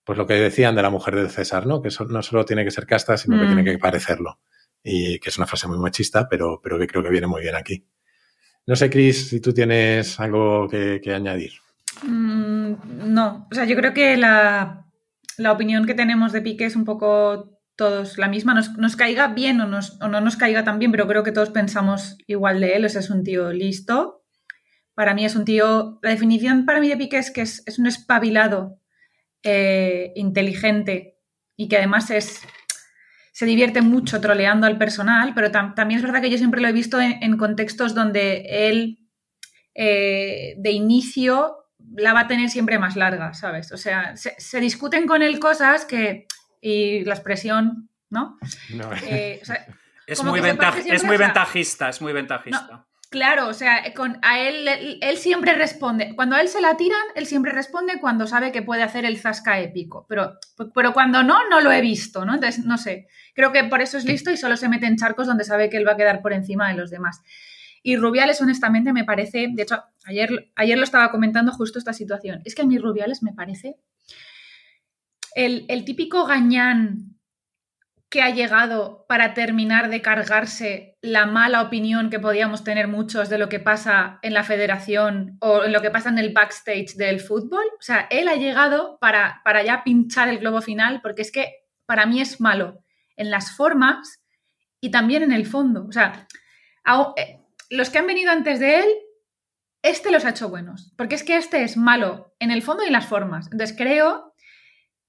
[0.04, 1.82] pues lo que decían de la mujer del César, ¿no?
[1.82, 3.66] Que eso no solo tiene que ser casta, sino que tiene mm.
[3.66, 4.40] que parecerlo.
[4.82, 7.56] Y que es una frase muy machista, pero, pero que creo que viene muy bien
[7.56, 7.86] aquí.
[8.66, 11.54] No sé, Cris, si tú tienes algo que, añadir.
[12.04, 14.89] Mm, no, o sea, yo creo que la
[15.40, 19.62] la opinión que tenemos de Piqué es un poco todos la misma, nos, caiga bien
[19.62, 22.84] o, o, no nos caiga tan bien, pero creo que todos pensamos igual de él,
[22.84, 24.26] o es un tío listo.
[24.94, 27.88] Para mí es un tío, la definición para mí de Piqué es que es, un
[27.88, 28.82] espabilado,
[29.44, 31.18] eh, inteligente
[31.56, 32.42] y que además es,
[33.32, 36.74] se divierte mucho troleando al personal, pero también es verdad que yo siempre lo he
[36.74, 39.08] visto en, contextos donde él
[39.74, 41.59] eh, de inicio
[41.96, 43.72] la va a tener siempre más larga, ¿sabes?
[43.72, 46.28] O sea, se, discuten con él cosas que.
[46.62, 48.38] y la expresión, ¿no?
[49.04, 49.42] Eh,
[50.08, 52.86] es, muy es muy ventajista, es muy ventajista.
[53.10, 54.68] claro, o sea, con, a él,
[55.02, 56.16] él, siempre responde.
[56.16, 59.18] Cuando a él se la tiran, él siempre responde cuando sabe que puede hacer el
[59.18, 60.06] zasca épico.
[60.08, 60.38] Pero,
[60.74, 62.36] pero cuando no, no lo he visto, ¿no?
[62.36, 63.08] Entonces, no sé.
[63.34, 65.78] Creo que por eso es listo y solo se mete en charcos donde sabe que
[65.78, 67.22] él va a quedar por encima de los demás.
[67.90, 72.40] Y Rubiales, honestamente, me parece, de hecho, ayer, ayer lo estaba comentando justo esta situación,
[72.46, 73.78] es que a mí Rubiales me parece
[75.34, 77.18] el, típico gañán
[78.08, 83.40] que ha llegado para terminar de cargarse la mala opinión que podíamos tener muchos de
[83.40, 87.20] lo que pasa en la federación o en lo que pasa en el backstage del
[87.20, 87.66] fútbol.
[87.80, 91.56] O sea, él ha llegado para, para ya pinchar el globo final porque es que
[91.88, 92.84] para mí es malo
[93.16, 94.24] en las formas
[94.80, 95.88] y también en el fondo.
[95.88, 96.28] O sea,
[97.70, 98.86] los que han venido antes de él,
[99.82, 102.88] este los ha hecho buenos, porque es que este es malo en el fondo y
[102.88, 103.48] en las formas.
[103.52, 104.34] Entonces creo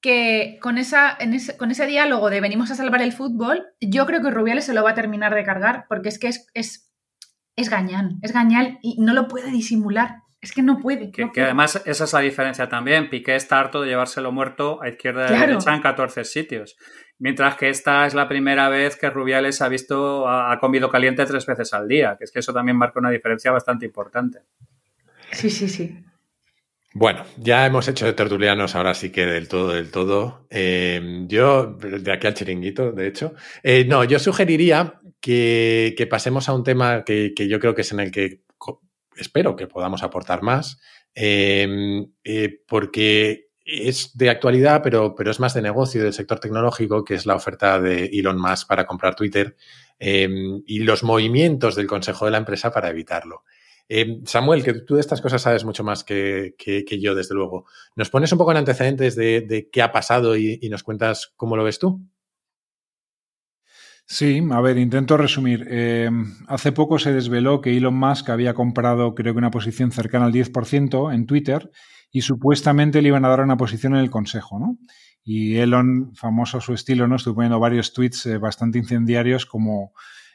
[0.01, 4.23] que con, esa, ese, con ese diálogo de venimos a salvar el fútbol, yo creo
[4.23, 6.91] que Rubiales se lo va a terminar de cargar, porque es que es, es,
[7.57, 10.23] es gañán, es gañán y no lo puede disimular.
[10.41, 11.11] Es que no puede.
[11.11, 13.11] Que, además esa es la diferencia también.
[13.11, 16.76] Piqué está harto de llevárselo muerto a izquierda y a derecha en 14 sitios.
[17.18, 21.45] Mientras que esta es la primera vez que Rubiales ha visto, ha, comido caliente tres
[21.45, 24.38] veces al día, que es que eso también marca una diferencia bastante importante.
[25.30, 26.03] Sí, sí, sí.
[26.95, 30.47] Bueno, ya hemos hecho de tertulianos, ahora sí que del todo, del todo.
[30.51, 33.34] Eh, yo, de aquí al chiringuito, de hecho.
[33.62, 38.01] Eh, no, yo sugeriría que, pasemos a un tema que, yo creo que es en
[38.01, 38.41] el que
[39.23, 40.81] espero que podamos aportar más,
[41.14, 42.07] eh,
[42.66, 47.27] porque es de actualidad, pero, pero es más de negocio del sector tecnológico, que es
[47.27, 49.57] la oferta de Elon Musk para comprar Twitter
[49.99, 53.45] em, y los movimientos del consejo de la empresa para evitarlo.
[53.89, 56.55] Em, Samuel, que tú de estas cosas sabes mucho más que,
[57.01, 57.66] yo, desde luego.
[57.97, 61.64] ¿Nos pones un poco en antecedentes de, qué ha pasado y, nos cuentas cómo lo
[61.64, 62.01] ves tú?
[64.13, 65.69] Sí, a ver, intento resumir.
[65.71, 70.25] Em, hace poco se desveló que Elon Musk había comprado, creo que una posición cercana
[70.25, 71.71] al 10% en Twitter
[72.11, 74.79] y supuestamente le iban a dar una posición en el Consejo, ¿no?
[75.23, 77.15] Y Elon, famoso su estilo, ¿no?
[77.15, 79.93] Estuvo poniendo varios tweets eh, bastante incendiarios como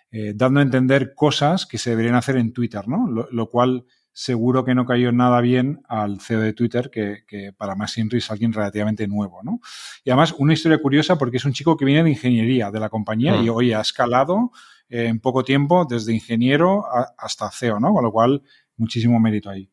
[0.09, 3.09] eh, dando a entender cosas que se deberían hacer en Twitter, ¿no?
[3.29, 3.83] Lo, cual
[4.15, 8.31] seguro que no cayó nada bien al CEO de Twitter, que, para más Inri es
[8.31, 9.59] alguien relativamente nuevo, ¿no?
[10.05, 12.87] Y además, una historia curiosa porque es un chico que viene de ingeniería de la
[12.87, 13.53] compañía y mm.
[13.53, 14.51] hoy ha escalado
[14.87, 16.85] eh, en poco tiempo desde ingeniero
[17.17, 17.93] hasta CEO, ¿no?
[17.93, 18.41] Con lo cual,
[18.77, 19.69] muchísimo mérito ahí.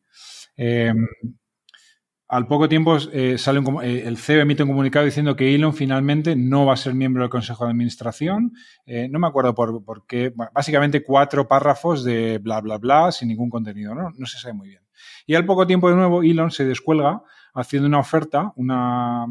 [2.33, 6.35] Al poco tiempo eh, sale eh, el CEO emite un comunicado diciendo que Elon finalmente
[6.35, 8.53] no va a ser miembro del Consejo de Administración.
[8.87, 10.33] Eh, no me acuerdo por, qué.
[10.51, 13.93] básicamente cuatro párrafos de bla, bla, bla, sin ningún contenido.
[13.93, 14.09] ¿no?
[14.17, 14.81] no se sabe muy bien.
[15.27, 17.21] Y al poco tiempo de nuevo Elon se descuelga
[17.53, 19.27] haciendo una oferta, una,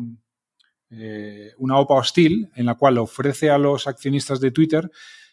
[1.59, 4.88] una OPA hostil, en la cual ofrece a los accionistas de Twitter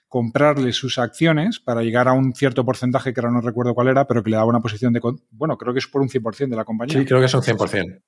[0.10, 4.08] comprarle sus acciones para llegar a un cierto porcentaje, que ahora no recuerdo cuál era,
[4.08, 5.00] pero que le daba una posición de...
[5.30, 7.00] Bueno, creo que es por un 100% de la compañía.
[7.00, 8.02] Sí, creo que es un 100%.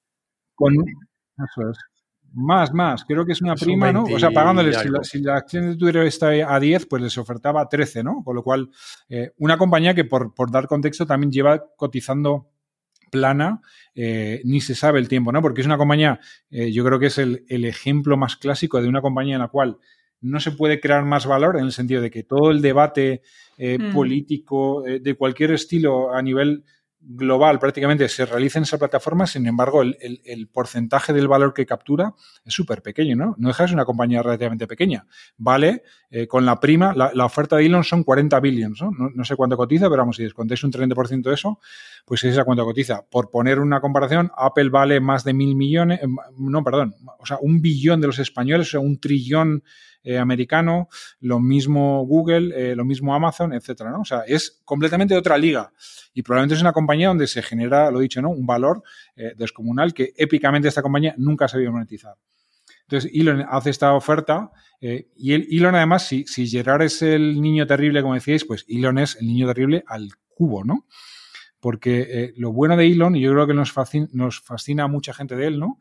[0.55, 1.77] Con, eso es.
[2.33, 3.05] Más, más.
[3.05, 4.03] Creo que es una prima, ¿no?
[4.03, 4.73] O sea, pagándole,
[5.03, 8.23] si la, acción de Twitter está a 10, pues les ofertaba 13, ¿no?
[8.23, 8.69] Con lo cual,
[9.09, 12.49] eh, una compañía que, por, por, dar contexto, también lleva cotizando
[13.11, 13.61] plana,
[13.93, 15.41] eh, ni se sabe el tiempo, ¿no?
[15.41, 18.87] Porque es una compañía, eh, yo creo que es el, el ejemplo más clásico de
[18.87, 19.77] una compañía en la cual
[20.21, 23.21] no se puede crear más valor en el sentido de que todo el debate
[23.57, 23.93] eh, mm.
[23.93, 26.63] político eh, de cualquier estilo a nivel
[27.03, 32.13] global prácticamente se realiza en esa plataforma, sin embargo, el, porcentaje del valor que captura
[32.45, 33.35] es súper pequeño, ¿no?
[33.39, 35.07] No deja de ser una compañía relativamente pequeña.
[35.37, 38.91] Vale, eh, con la prima, la, oferta de Elon son 40 billions, ¿no?
[39.13, 39.25] ¿no?
[39.25, 41.59] sé cuánto cotiza, pero vamos, si descontéis un 30% de eso,
[42.05, 43.03] pues es a cuánto cotiza.
[43.09, 46.01] Por poner una comparación, Apple vale más de mil millones,
[46.37, 49.63] no, perdón, o sea, un billón de los españoles, o sea, un trillón
[50.03, 50.89] eh, americano,
[51.19, 54.01] lo mismo Google, eh, lo mismo Amazon, etcétera, ¿no?
[54.01, 55.71] O sea, es completamente otra liga
[56.11, 58.31] y probablemente es una compañía donde se genera, lo dicho, ¿no?
[58.31, 58.81] Un valor
[59.15, 62.15] eh, descomunal que épicamente esta compañía nunca ha sabido monetizar.
[62.81, 67.67] Entonces, Elon hace esta oferta y el, Elon además, si, si Gerard es el niño
[67.67, 70.87] terrible, como decíais, pues Elon es el niño terrible al cubo, ¿no?
[71.59, 75.13] Porque lo bueno de Elon, y yo creo que nos fascina, nos fascina a mucha
[75.13, 75.77] gente de él, ¿no?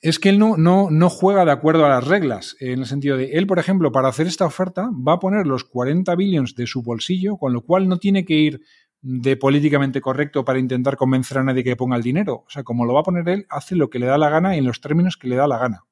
[0.00, 3.16] Es que él no, no, no, juega de acuerdo a las reglas, en el sentido
[3.16, 6.66] de, él, por ejemplo, para hacer esta oferta, va a poner los 40 billions de
[6.66, 8.60] su bolsillo, con lo cual no tiene que ir
[9.00, 12.44] de políticamente correcto para intentar convencer a nadie que ponga el dinero.
[12.46, 14.54] O sea, como lo va a poner él, hace lo que le da la gana
[14.54, 15.84] y en los términos que le da la gana.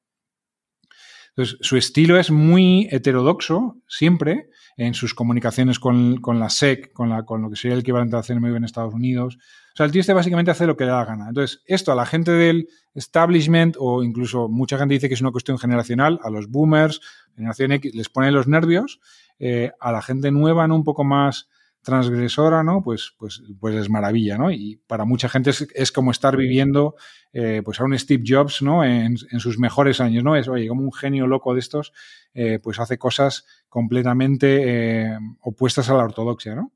[1.37, 7.25] Entonces, su estilo es muy heterodoxo, siempre, en sus comunicaciones con, la SEC, con, la,
[7.25, 9.37] con lo que sería el equivalente a CNMV en Estados Unidos.
[9.37, 11.27] O sea, el tío este básicamente hace lo que le da la gana.
[11.27, 15.31] Entonces, esto a la gente del establishment, o incluso mucha gente dice que es una
[15.31, 17.01] cuestión generacional, a los boomers,
[17.35, 18.99] generación X, les pone los nervios.
[19.37, 20.75] Eh, a la gente nueva, ¿no?
[20.75, 21.47] Un poco más
[21.81, 22.83] transgresora, ¿no?
[22.83, 24.51] Pues, pues, pues es maravilla, ¿no?
[24.51, 26.95] Y para mucha gente es, como estar viviendo
[27.33, 28.83] eh, pues a un Steve Jobs, ¿no?
[28.83, 30.35] En, sus mejores años, ¿no?
[30.35, 31.93] Es, oye, como un genio loco de estos,
[32.33, 36.73] eh, pues hace cosas completamente eh, opuestas a la ortodoxia, ¿no?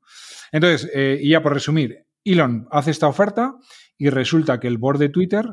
[0.50, 0.90] Entonces,
[1.22, 3.56] y ya por resumir, Elon hace esta oferta
[3.96, 5.46] y resulta que el board de Twitter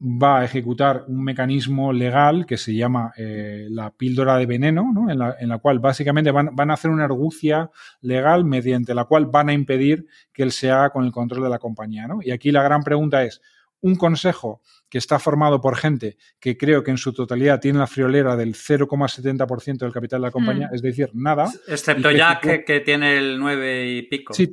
[0.00, 5.10] va a ejecutar un mecanismo legal que se llama eh, la píldora de veneno, ¿no?
[5.10, 7.70] en, la, cual básicamente van, a hacer una argucia
[8.02, 11.50] legal mediante la cual van a impedir que él se haga con el control de
[11.50, 12.06] la compañía.
[12.06, 12.18] ¿no?
[12.22, 13.40] Y aquí la gran pregunta es,
[13.80, 17.86] un consejo que está formado por gente que creo que en su totalidad tiene la
[17.86, 20.74] friolera del 0,70% del capital de la compañía, mm.
[20.74, 21.50] es decir, nada.
[21.68, 24.34] Excepto Jack, que, tiene el 9 y pico.
[24.34, 24.50] Sí,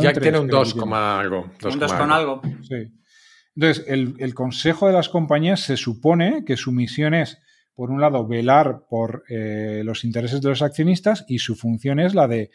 [0.00, 1.50] Jack tiene un 2, algo.
[1.64, 2.42] un 2 con algo.
[2.62, 2.90] Sí.
[3.56, 7.38] Entonces, el, consejo de las compañías se supone que su misión es,
[7.74, 12.14] por un lado, velar por eh, los intereses de los accionistas y su función es
[12.14, 12.50] la de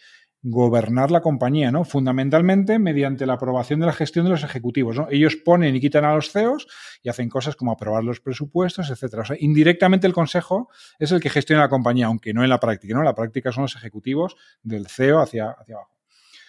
[0.47, 1.85] gobernar la compañía, ¿no?
[1.85, 5.07] Fundamentalmente mediante la aprobación de la gestión de los ejecutivos, ¿no?
[5.09, 6.67] Ellos ponen y quitan a los CEOs
[7.01, 9.23] y hacen cosas como aprobar los presupuestos, etcétera.
[9.23, 10.69] O sea, indirectamente el consejo
[10.99, 13.01] es el que gestiona la compañía, aunque no en la práctica, ¿no?
[13.01, 15.94] La práctica son los ejecutivos del CEO hacia, hacia abajo.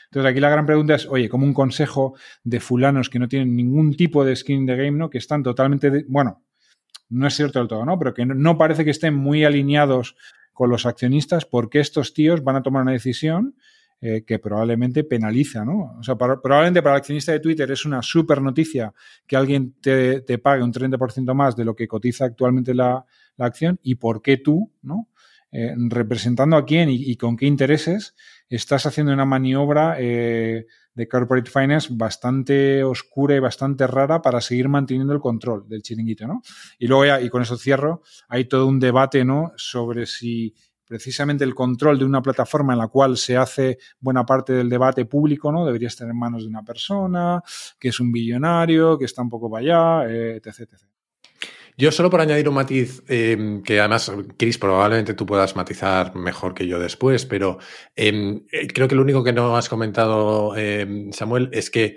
[0.07, 3.55] Entonces aquí la gran pregunta es, oye, como un consejo de fulanos que no tienen
[3.55, 5.11] ningún tipo de skin in the game, ¿no?
[5.11, 6.43] Que están totalmente, bueno,
[7.09, 7.99] no es cierto del todo, ¿no?
[7.99, 10.17] Pero que no, parece que estén muy alineados
[10.53, 13.55] con los accionistas porque estos tíos van a tomar una decisión
[14.01, 15.97] eh, que probablemente penaliza, ¿no?
[15.99, 18.93] O sea, probablemente para el accionista de Twitter es una súper noticia
[19.27, 23.05] que alguien te, pague un 30% más de lo que cotiza actualmente la,
[23.39, 25.11] acción y por qué tú, ¿no?
[25.53, 28.15] Eh, representando a quién y, con qué intereses,
[28.49, 34.69] estás haciendo una maniobra eh, de corporate finance bastante oscura y bastante rara para seguir
[34.69, 36.43] manteniendo el control del chiringuito, ¿no?
[36.79, 39.53] Y luego ya, y con eso cierro, hay todo un debate, ¿no?
[39.57, 40.55] Sobre si
[40.87, 45.05] precisamente el control de una plataforma en la cual se hace buena parte del debate
[45.05, 45.67] público, ¿no?
[45.67, 47.43] Debería estar en manos de una persona
[47.79, 50.96] que es un billonario, que está un poco para allá, eh, etc, etc.
[51.77, 56.55] Yo solo por añadir un matiz, em, que además, Chris, probablemente tú puedas matizar mejor
[56.55, 57.59] que yo después, pero
[57.95, 61.97] em, eh, creo que lo único que no has comentado, em, Samuel, es que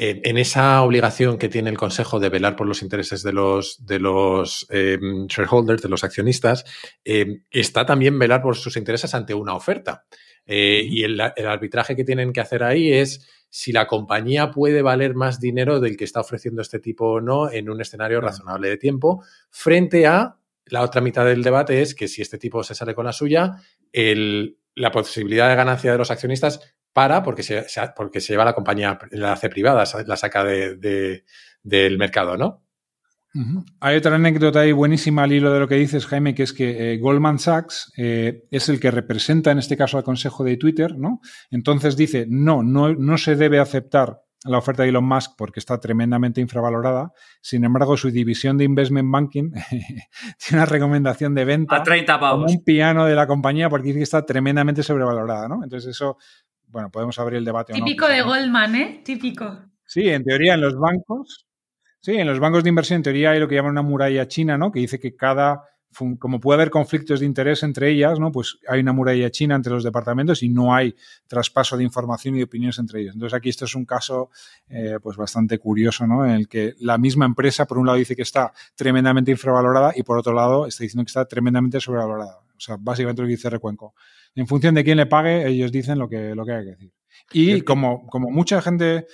[0.00, 3.98] en esa obligación que tiene el Consejo de velar por los intereses de los, de
[3.98, 6.64] los shareholders, de los accionistas,
[7.02, 10.04] está también velar por sus intereses ante una oferta.
[10.50, 15.14] Eh, y el, arbitraje que tienen que hacer ahí es si la compañía puede valer
[15.14, 18.76] más dinero del que está ofreciendo este tipo o no en un escenario razonable de
[18.76, 20.36] tiempo, frente a
[20.66, 23.56] la otra mitad del debate es que si este tipo se sale con la suya,
[23.92, 27.64] la posibilidad de ganancia de los accionistas para porque se,
[27.96, 31.24] porque se lleva la compañía, la hace privada, la saca de,
[31.62, 32.64] del mercado, ¿no?
[33.80, 36.94] Hay otra anécdota ahí buenísima al hilo de lo que dices, Jaime, que es que
[36.94, 40.96] eh, Goldman Sachs eh, es el que representa en este caso al consejo de Twitter,
[40.96, 41.20] ¿no?
[41.50, 45.80] Entonces dice, no, no, no se debe aceptar la oferta de Elon Musk porque está
[45.80, 47.12] tremendamente infravalorada.
[47.40, 49.50] Sin embargo, su división de investment banking
[50.38, 52.44] tiene una recomendación de venta a 30 pavos.
[52.44, 55.62] como un piano de la compañía porque dice que está tremendamente sobrevalorada, ¿no?
[55.64, 56.18] Entonces eso,
[56.66, 57.72] bueno, podemos abrir el debate.
[57.72, 59.02] Típico de Goldman, ¿eh?
[59.04, 59.64] Típico.
[59.84, 61.47] Sí, en teoría en los bancos
[62.08, 64.56] Sí, en los bancos de inversión en teoría hay lo que llaman una muralla china,
[64.56, 64.72] ¿no?
[64.72, 65.64] Que dice que cada,
[66.18, 68.32] como puede haber conflictos de interés entre ellas, ¿no?
[68.32, 70.96] Pues hay una muralla china entre los departamentos y no hay
[71.26, 73.14] traspaso de información y de opiniones entre ellos.
[73.14, 74.30] Entonces aquí esto es un caso,
[74.70, 76.24] eh, pues bastante curioso, ¿no?
[76.24, 80.02] En el que la misma empresa, por un lado, dice que está tremendamente infravalorada y
[80.02, 82.38] por otro lado está diciendo que está tremendamente sobrevalorada.
[82.38, 83.94] O sea, básicamente lo que dice Recuenco.
[84.34, 86.92] En función de quién le pague, ellos dicen lo que, lo que hay que decir.
[87.32, 89.06] Y como, como mucha gente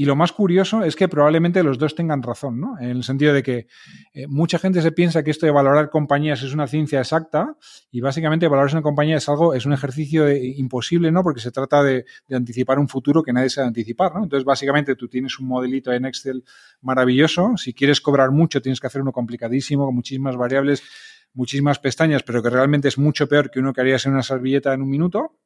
[0.00, 2.78] y lo más curioso es que probablemente los dos tengan razón, ¿no?
[2.80, 3.66] En el sentido de que
[4.14, 7.54] eh, mucha gente se piensa que esto de valorar compañías es una ciencia exacta
[7.90, 11.22] y básicamente valorar una compañía es algo, es un ejercicio imposible, ¿no?
[11.22, 14.22] Porque se trata de, anticipar un futuro que nadie sabe anticipar, ¿no?
[14.22, 16.44] Entonces, básicamente tú tienes un modelito en Excel
[16.80, 17.58] maravilloso.
[17.58, 20.82] Si quieres cobrar mucho, tienes que hacer uno complicadísimo, con muchísimas variables,
[21.34, 24.72] muchísimas pestañas, pero que realmente es mucho peor que uno que harías en una servilleta
[24.72, 25.36] en un minuto.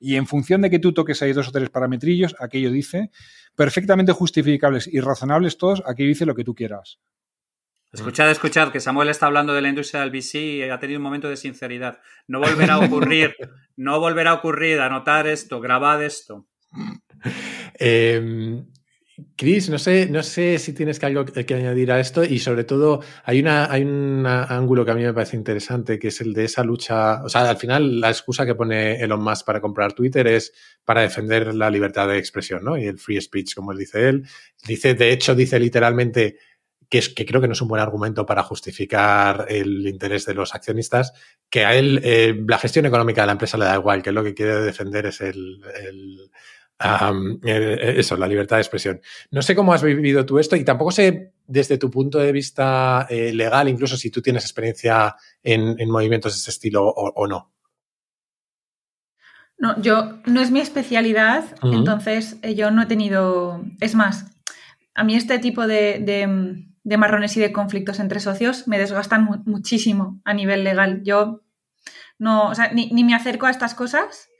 [0.00, 3.10] Y en función de que tú toques ahí dos o tres parametrillos, aquello dice
[3.54, 6.98] perfectamente justificables y razonables todos, aquello dice lo que tú quieras.
[7.92, 11.04] Escuchad, escuchad, que Samuel está hablando de la industria del VC y ha tenido un
[11.04, 11.98] momento de sinceridad.
[12.28, 13.34] No volverá a ocurrir,
[13.76, 16.46] no volverá a ocurrir, anotar esto, grabad esto.
[17.82, 18.62] Eh,
[19.36, 23.00] Cris, no sé, no sé si tienes algo que añadir a esto y sobre todo
[23.24, 26.44] hay, una, hay un ángulo que a mí me parece interesante que es el de
[26.44, 30.26] esa lucha, o sea, al final la excusa que pone Elon Musk para comprar Twitter
[30.26, 30.52] es
[30.84, 32.76] para defender la libertad de expresión, ¿no?
[32.76, 34.26] Y el free speech, como él dice él.
[34.66, 36.38] Dice, de hecho, dice literalmente
[36.88, 40.34] que, es, que creo que no es un buen argumento para justificar el interés de
[40.34, 41.12] los accionistas,
[41.48, 44.24] que a él eh, la gestión económica de la empresa le da igual, que lo
[44.24, 45.60] que quiere defender es el
[46.82, 49.00] eh, eso, la libertad de expresión.
[49.30, 53.06] No sé cómo has vivido tú esto y tampoco sé desde tu punto de vista
[53.10, 57.52] eh, legal, incluso si tú tienes experiencia en, movimientos de ese estilo o, no.
[59.58, 63.62] No, yo no es mi especialidad, entonces eh, yo no he tenido.
[63.80, 64.24] Es más,
[64.94, 70.32] a mí este tipo de, marrones y de conflictos entre socios me desgastan muchísimo a
[70.32, 71.02] nivel legal.
[71.04, 71.42] Yo
[72.18, 74.30] no, o sea, ni me acerco a estas cosas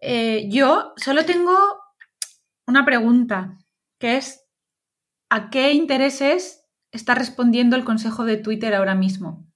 [0.00, 1.56] eh, yo solo tengo
[2.66, 3.58] una pregunta,
[3.98, 4.46] que es,
[5.28, 9.46] ¿a qué intereses está respondiendo el consejo de Twitter ahora mismo?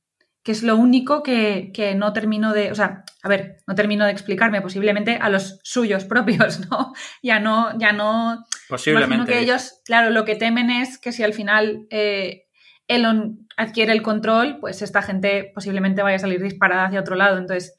[0.42, 4.12] Que es lo único que, no termino de, o sea, a ver, no termino de
[4.12, 6.92] explicarme, posiblemente a los suyos propios, ¿no?
[7.22, 8.44] Ya no, ya no.
[8.68, 9.32] Posiblemente.
[9.32, 12.44] Que ellos, claro, lo que temen es que si al final eh,
[12.86, 17.38] Elon adquiere el control, pues esta gente posiblemente vaya a salir disparada hacia otro lado.
[17.38, 17.74] Entonces,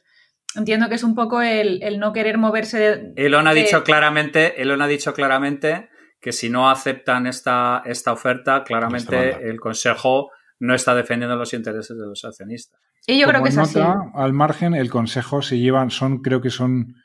[0.56, 3.14] entiendo que es un poco el, no querer moverse de...
[3.16, 5.90] Elon ha dicho claramente, Elon ha dicho claramente
[6.20, 11.98] que si no aceptan esta, esta oferta, claramente el Consejo no está defendiendo los intereses
[11.98, 12.80] de los accionistas.
[13.08, 13.80] Y yo creo que es así.
[14.14, 16.96] Al margen, el Consejo se llevan, son, creo que son,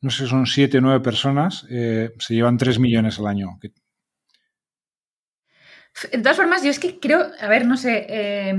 [0.00, 3.58] no sé, son siete o nueve personas, eh, se llevan tres millones al año.
[6.12, 8.54] De todas formas, yo es que creo, a ver, no sé, eh,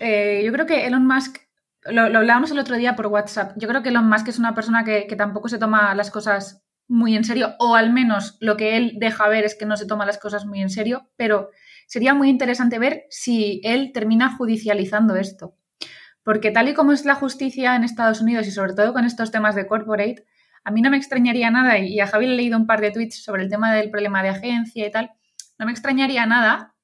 [0.00, 1.38] eh, yo creo que Elon Musk
[1.84, 3.52] lo, hablábamos el otro día por WhatsApp.
[3.56, 7.14] Yo creo que Elon Musk es una persona que, tampoco se toma las cosas muy
[7.16, 10.06] en serio, o al menos lo que él deja ver es que no se toma
[10.06, 11.50] las cosas muy en serio, pero
[11.86, 15.54] sería muy interesante ver si él termina judicializando esto.
[16.22, 19.30] Porque tal y como es la justicia en Estados Unidos y sobre todo con estos
[19.30, 20.24] temas de corporate,
[20.64, 22.90] a mí no me extrañaría nada, y a Javi le he leído un par de
[22.90, 25.10] tweets sobre el tema del problema de agencia y tal,
[25.58, 26.74] no me extrañaría nada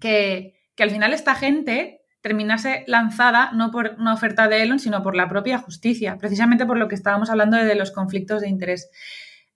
[0.00, 5.02] que, que al final esta gente terminase lanzada no por una oferta de Elon, sino
[5.02, 8.90] por la propia justicia, precisamente por lo que estábamos hablando de los conflictos de interés.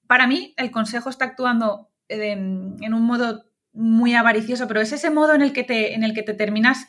[0.07, 5.35] Para mí, el Consejo está actuando en, un modo muy avaricioso, pero es ese modo
[5.35, 6.87] en el que te, en el que te terminas,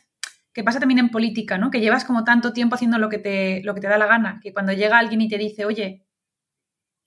[0.53, 1.71] que pasa también en política, ¿no?
[1.71, 4.39] Que llevas como tanto tiempo haciendo lo que te, lo que te da la gana,
[4.41, 6.05] que cuando llega alguien y te dice, oye,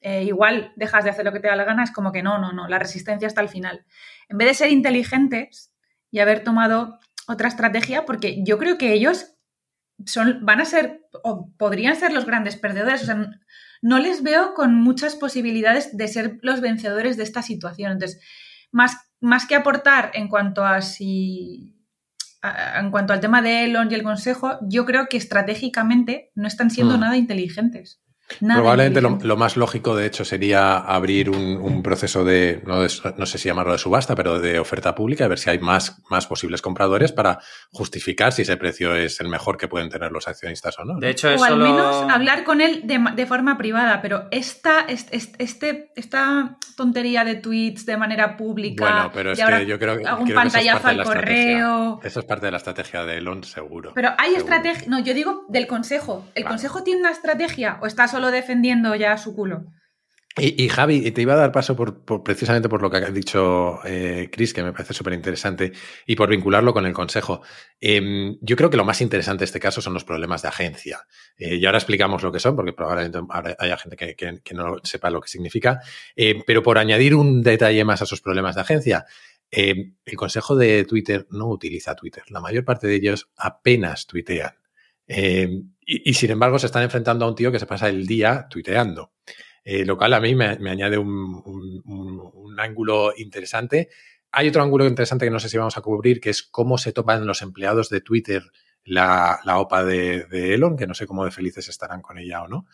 [0.00, 2.38] eh, igual dejas de hacer lo que te da la gana, es como que no,
[2.38, 3.84] no, no, la resistencia está al final.
[4.28, 5.72] En vez de ser inteligentes
[6.10, 6.98] y haber tomado
[7.28, 9.36] otra estrategia porque yo creo que ellos
[10.06, 13.02] son, van a ser o podrían ser los grandes perdedores.
[13.02, 13.30] O sea,
[13.82, 17.92] no les veo con muchas posibilidades de ser los vencedores de esta situación.
[17.92, 18.20] Entonces,
[18.72, 21.74] más, más que aportar en cuanto a si
[22.40, 26.70] en cuanto al tema de Elon y el consejo, yo creo que estratégicamente no están
[26.70, 27.00] siendo mm.
[27.00, 28.00] nada inteligentes.
[28.40, 33.72] Probablemente lo, más lógico, de hecho, sería abrir un, proceso de no, sé si llamarlo
[33.72, 37.38] de subasta, pero de oferta pública, a ver si hay más, más posibles compradores para
[37.70, 40.98] justificar si ese precio es el mejor que pueden tener los accionistas o no.
[40.98, 46.58] De hecho, o al menos hablar con él de, forma privada, pero esta, este, esta
[46.76, 48.84] tontería de tweets de manera pública.
[48.84, 52.00] Bueno, pero es que yo creo, un pantallazo al correo.
[52.02, 53.92] Eso es parte de la estrategia de Elon, seguro.
[53.94, 54.86] Pero hay estrategia.
[54.88, 56.26] No, yo digo del consejo.
[56.34, 59.64] ¿El consejo tiene una estrategia o está solo defendiendo ya su culo.
[60.40, 64.28] Y, Javi, te iba a dar paso por, precisamente por lo que ha dicho eh,
[64.30, 65.72] Chris, que me parece súper interesante,
[66.06, 67.42] y por vincularlo con el consejo.
[67.80, 71.00] Em, yo creo que lo más interesante de este caso son los problemas de agencia.
[71.36, 73.18] Eh, y ahora explicamos lo que son, porque probablemente
[73.58, 75.80] haya gente que, no sepa lo que significa.
[76.14, 79.06] Eh, pero por añadir un detalle más a esos problemas de agencia,
[79.50, 82.22] em, el consejo de Twitter no utiliza Twitter.
[82.28, 84.52] La mayor parte de ellos apenas tuitean.
[85.90, 89.12] Y, sin embargo se están enfrentando a un tío que se pasa el día tuiteando.
[89.64, 93.88] Eh, lo cual a mí me, añade un, ángulo interesante.
[94.30, 96.92] Hay otro ángulo interesante que no sé si vamos a cubrir, que es cómo se
[96.92, 98.42] topan los empleados de Twitter
[98.84, 102.66] la, OPA de, Elon, que no sé cómo de felices estarán con ella o no.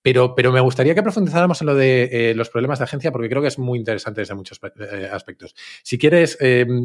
[0.00, 3.28] Pero, pero me gustaría que profundizáramos en lo de eh, los problemas de agencia, porque
[3.28, 5.54] creo que es muy interesante desde muchos eh, aspectos.
[5.82, 6.38] Si quieres,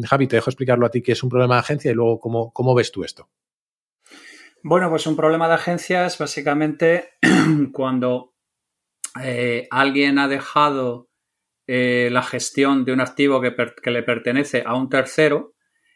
[0.05, 2.51] Javi, te dejo explicarlo a ti, qué es un problema de agencia y luego cómo,
[2.51, 3.29] cómo ves tú esto.
[4.69, 7.11] Bueno, pues un problema de agencias básicamente
[7.71, 8.33] cuando
[9.23, 11.07] eh, alguien ha dejado
[11.67, 13.55] eh, la gestión de un activo que,
[13.89, 15.53] le pertenece a un tercero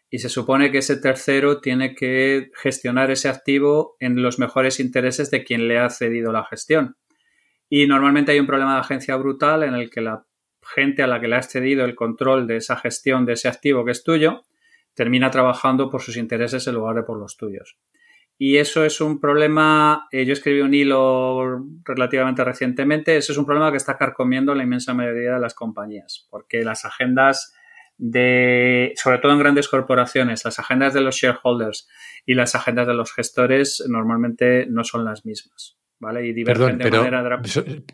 [0.09, 5.29] y se supone que ese tercero tiene que gestionar ese activo en los mejores intereses
[5.31, 6.95] de quien le ha cedido la gestión.
[7.67, 10.25] Y normalmente hay un problema de agencia brutal en el que la
[10.61, 13.83] gente a la que le has cedido el control de esa gestión de ese activo
[13.83, 14.45] que es tuyo
[14.93, 17.77] termina trabajando por sus intereses en lugar de por los tuyos.
[18.43, 23.45] Y eso es un problema, eh, yo escribí un hilo relativamente recientemente, eso es un
[23.45, 27.53] problema que está carcomiendo la inmensa mayoría de las compañías, porque las agendas
[27.99, 31.87] de, sobre todo en grandes corporaciones, las agendas de los shareholders
[32.25, 35.77] y las agendas de los gestores normalmente no son las mismas.
[36.01, 36.27] ¿Vale?
[36.27, 37.05] Y Perdón, pero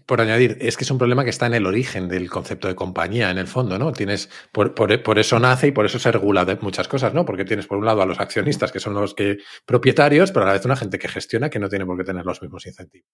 [0.06, 2.74] por añadir, es que es un problema que está en el origen del concepto de
[2.74, 3.92] compañía, en el fondo, ¿no?
[3.92, 7.26] Tienes, por, por, eso nace y por eso se regula de muchas cosas, ¿no?
[7.26, 10.48] Porque tienes por un lado a los accionistas, que son los que propietarios, pero a
[10.48, 13.10] la vez una gente que gestiona que no tiene por qué tener los mismos incentivos.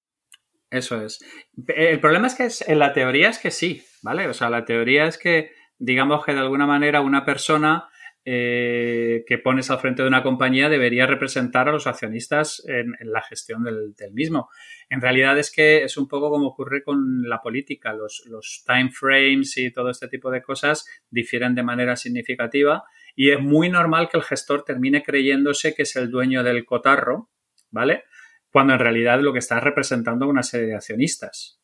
[0.70, 1.20] Eso es.
[1.68, 4.28] El problema es que en la teoría es que sí, ¿vale?
[4.28, 7.90] O sea, la teoría es que, digamos que de alguna manera una persona
[8.26, 13.22] eh, que pones al frente de una compañía debería representar a los accionistas en, la
[13.22, 14.50] gestión del, mismo.
[14.90, 17.94] En realidad es que es un poco como ocurre con la política.
[17.94, 23.42] Los, time frames y todo este tipo de cosas difieren de manera significativa y es
[23.42, 27.30] muy normal que el gestor termine creyéndose que es el dueño del cotarro,
[27.72, 28.06] ¿vale?
[28.50, 31.60] Cuando en realidad lo que está representando una serie de accionistas.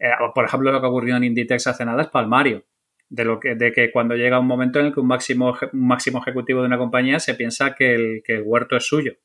[0.00, 2.64] Eh, por ejemplo, lo que ocurrió en Inditex hace nada es Palmario
[3.10, 5.86] de, lo que, de que cuando llega un momento en el que un máximo, un
[5.86, 9.16] máximo ejecutivo de una compañía se piensa que el, que el huerto es suyo.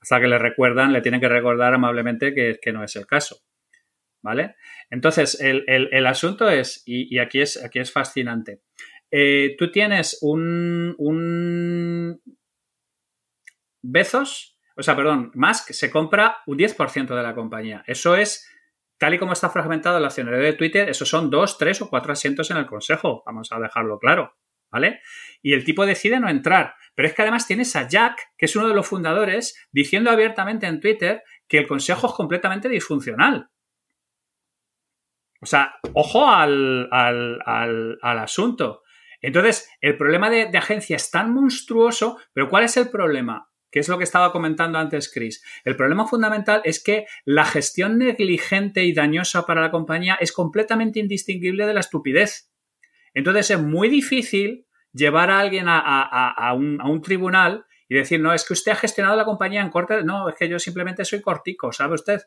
[0.00, 3.36] Hasta que le recuerdan, le tienen que recordar amablemente que, que no es el caso.
[4.20, 4.56] ¿Vale?
[4.90, 8.62] Entonces, el, el, asunto es, y, aquí es, aquí es fascinante.
[9.10, 12.20] Eh, tú tienes un, un
[13.80, 17.84] Bezos, o sea, perdón, Musk se compra un 10% de la compañía.
[17.86, 18.48] Eso es
[18.98, 22.12] tal y como está fragmentado el accionario de Twitter, esos son dos, tres o cuatro
[22.12, 23.22] asientos en el consejo.
[23.24, 24.36] Vamos a dejarlo claro.
[24.70, 25.00] ¿Vale?
[25.40, 26.74] Y el tipo decide no entrar.
[26.94, 30.66] Pero es que además tienes a Jack, que es uno de los fundadores, diciendo abiertamente
[30.66, 33.48] en Twitter que el consejo es completamente disfuncional.
[35.40, 36.88] O sea, ojo al,
[38.02, 38.82] asunto.
[39.20, 43.48] Entonces, el problema de, agencia es tan monstruoso, pero ¿cuál es el problema?
[43.70, 45.42] Que es lo que estaba comentando antes Chris.
[45.64, 51.00] El problema fundamental es que la gestión negligente y dañosa para la compañía es completamente
[51.00, 52.50] indistinguible de la estupidez.
[53.14, 58.52] Entonces es muy difícil llevar a alguien a, un, tribunal y decir, no, es que
[58.52, 60.02] usted ha gestionado la compañía en corte.
[60.02, 62.22] No, es que yo simplemente soy cortico, ¿sabe usted?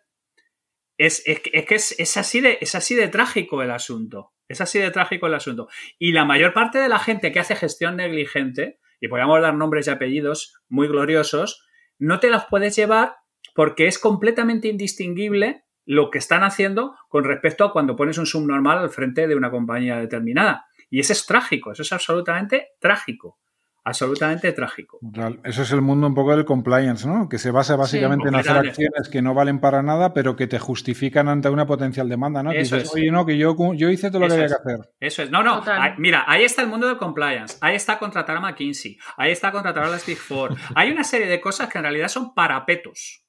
[0.97, 4.33] Es, es, que es, así de, es así de trágico el asunto.
[4.47, 5.69] Es así de trágico el asunto.
[5.97, 9.88] Y la mayor parte de la gente que hace gestión negligente y podríamos dar nombres
[9.88, 11.66] y apellidos muy gloriosos,
[11.99, 13.16] no te los puedes llevar
[13.54, 18.78] porque es completamente indistinguible lo que están haciendo con respecto a cuando pones un subnormal
[18.78, 20.68] al frente de una compañía determinada.
[20.89, 23.39] Y eso es trágico, eso es absolutamente trágico.
[23.84, 24.99] Absolutamente trágico.
[25.43, 27.27] Eso es el mundo un poco del compliance, ¿no?
[27.29, 30.59] Que se basa básicamente en hacer acciones que no valen para nada, pero que te
[30.59, 32.51] justifican ante una potencial demanda, ¿no?
[32.51, 32.93] Eso es.
[32.93, 34.89] Oye, no, que yo, yo hice todo lo que había que hacer.
[34.99, 35.32] Eso es.
[35.32, 35.63] No, no.
[35.97, 37.57] mira, ahí está el mundo del compliance.
[37.61, 38.97] Ahí está contratar a McKinsey.
[39.17, 40.55] Ahí está contratar a las Big Four.
[40.75, 43.23] Hay una serie de cosas que en realidad son parapetos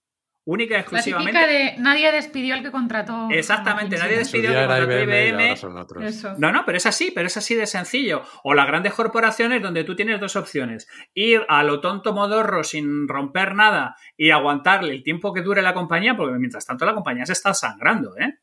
[0.45, 1.41] única y exclusivamente.
[1.41, 3.29] La de nadie despidió al que contrató.
[3.31, 6.39] Exactamente, nadie despidió al que contrató IBM.
[6.39, 8.23] No, no, pero es así, pero es así de sencillo.
[8.43, 13.09] O las grandes corporaciones donde tú tienes dos opciones: ir a lo tonto modorro sin
[13.09, 17.27] romper nada y aguantarle el tiempo que dure la compañía, porque mientras tanto la compañía
[17.27, 18.39] se está sangrando, ¿eh?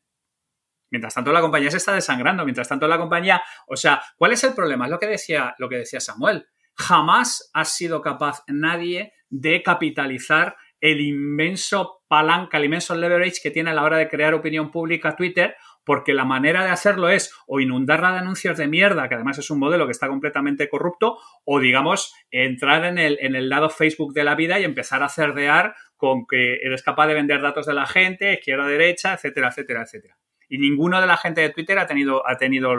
[0.92, 4.42] Mientras tanto la compañía se está desangrando, mientras tanto la compañía, o sea, ¿cuál es
[4.42, 4.86] el problema?
[4.86, 6.48] Es lo que decía, lo que decía Samuel.
[6.74, 13.70] Jamás ha sido capaz nadie de capitalizar el inmenso palanca, el inmenso leverage que tiene
[13.70, 17.60] a la hora de crear opinión pública Twitter, porque la manera de hacerlo es o
[17.60, 21.60] inundarla de anuncios de mierda, que además es un modelo que está completamente corrupto, o
[21.60, 25.74] digamos, entrar en el, en el lado Facebook de la vida y empezar a cerdear
[25.96, 30.16] con que eres capaz de vender datos de la gente, izquierda, derecha, etcétera, etcétera, etcétera.
[30.48, 32.70] Y ninguno de la gente de Twitter ha tenido, ha tenido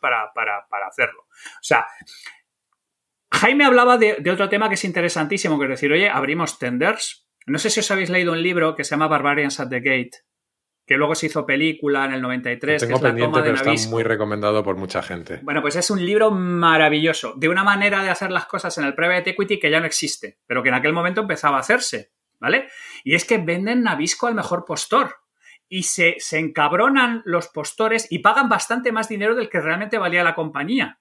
[0.00, 1.22] para, para, para hacerlo.
[1.22, 1.86] O sea,
[3.32, 7.26] Jaime hablaba de, otro tema que es interesantísimo, que es decir, oye, abrimos tenders.
[7.46, 10.18] No sé si os habéis leído un libro que se llama Barbarians at the Gate,
[10.86, 12.86] que luego se hizo película en el 93.
[12.86, 15.40] tengo pendiente, pero está muy recomendado por mucha gente.
[15.42, 18.94] Bueno, pues es un libro maravilloso, de una manera de hacer las cosas en el
[18.94, 22.68] private equity que ya no existe, pero que en aquel momento empezaba a hacerse, ¿vale?
[23.02, 25.16] Y es que venden Nabisco al mejor postor.
[25.68, 30.22] Y se, se encabronan los postores y pagan bastante más dinero del que realmente valía
[30.22, 31.00] la compañía.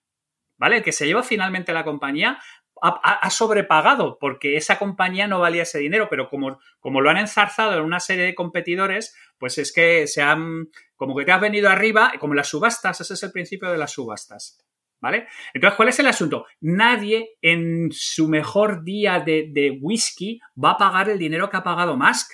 [0.61, 0.77] ¿Vale?
[0.77, 2.39] El que se lleva finalmente la compañía
[2.83, 7.73] ha, sobrepagado porque esa compañía no valía ese dinero, pero como, como, lo han enzarzado
[7.73, 11.69] en una serie de competidores, pues es que se han, como que te has venido
[11.69, 14.59] arriba, como las subastas, ese es el principio de las subastas.
[14.99, 15.27] ¿Vale?
[15.55, 16.45] Entonces, ¿cuál es el asunto?
[16.59, 21.63] Nadie en su mejor día de, de whisky va a pagar el dinero que ha
[21.63, 22.31] pagado Musk.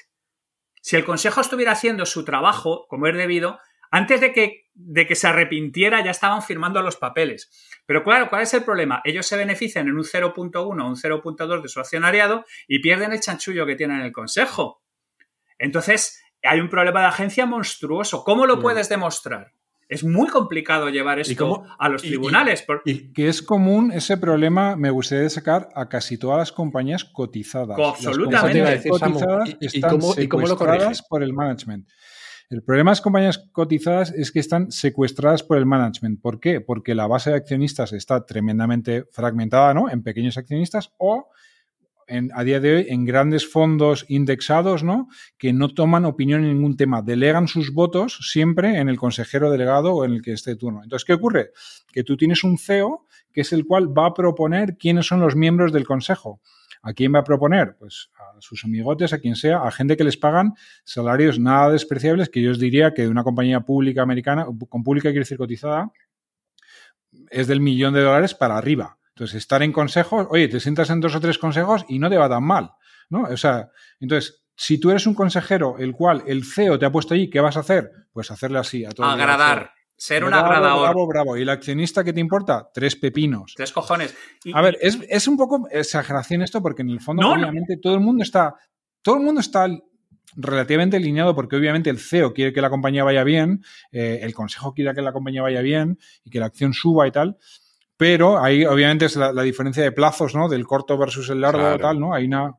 [0.81, 3.57] Si el consejo estuviera haciendo su trabajo como es debido,
[3.89, 7.49] antes de que, de que se arrepintiera ya estaban firmando los papeles.
[7.85, 9.01] Pero claro, ¿cuál es el problema?
[9.03, 13.19] Ellos se benefician en un 0.1 o un 0.2 de su accionariado y pierden el
[13.19, 14.83] chanchullo que tienen en el Consejo.
[15.57, 18.23] Entonces, hay un problema de agencia monstruoso.
[18.23, 19.53] ¿Cómo lo puedes demostrar?
[19.89, 22.65] Es muy complicado llevar esto a los tribunales.
[22.83, 27.79] Y, que es común ese problema, me gustaría sacar a casi todas las compañías cotizadas.
[27.79, 28.61] Absolutamente.
[28.61, 31.87] Las cotizadas están secuestradas por el management.
[32.49, 36.21] El problema de las compañías cotizadas es que están secuestradas por el management.
[36.21, 36.61] ¿Por qué?
[36.61, 39.89] Porque la base de accionistas está tremendamente fragmentada, ¿no?
[39.89, 41.29] En pequeños accionistas o
[42.07, 45.09] en, a día de hoy en grandes fondos indexados, ¿no?
[45.37, 49.93] Que no toman opinión en ningún tema, delegan sus votos siempre en el consejero delegado
[49.93, 50.83] o en el que esté turno.
[50.83, 51.51] Entonces, ¿qué ocurre?
[51.91, 55.35] Que tú tienes un CEO que es el cual va a proponer quiénes son los
[55.35, 56.39] miembros del consejo.
[56.81, 57.75] ¿A quién va a proponer?
[57.77, 60.53] Pues a sus amigotes, a quien sea, a gente que les pagan
[60.83, 65.09] salarios nada despreciables, que yo os diría que de una compañía pública americana, con pública
[65.09, 65.91] quiere decir cotizada,
[67.29, 68.97] es del millón de dólares para arriba.
[69.09, 72.17] Entonces, estar en consejos, oye, te sientas en dos o tres consejos y no te
[72.17, 72.71] va tan mal,
[73.09, 73.23] ¿no?
[73.23, 77.13] O sea, entonces, si tú eres un consejero el cual el CEO te ha puesto
[77.13, 77.91] ahí, ¿qué vas a hacer?
[78.11, 79.07] Pues hacerle así a todo.
[79.07, 79.71] Agradar.
[79.97, 80.83] Ser un agradador.
[80.83, 81.37] Bravo, bravo.
[81.37, 82.69] ¿Y el accionista qué te importa?
[82.71, 83.53] Tres pepinos.
[83.57, 84.15] Tres cojones.
[84.53, 88.23] a ver, es, un poco exageración esto porque en el fondo, obviamente, todo el mundo
[88.23, 88.55] está.
[89.01, 89.67] Todo el mundo está
[90.35, 94.73] relativamente alineado porque obviamente el CEO quiere que la compañía vaya bien, eh, el consejo
[94.73, 97.37] quiere que la compañía vaya bien y que la acción suba y tal.
[97.95, 100.47] Pero ahí obviamente es la, diferencia de plazos, ¿no?
[100.47, 102.13] Del corto versus el largo y tal, ¿no?
[102.13, 102.53] Hay una.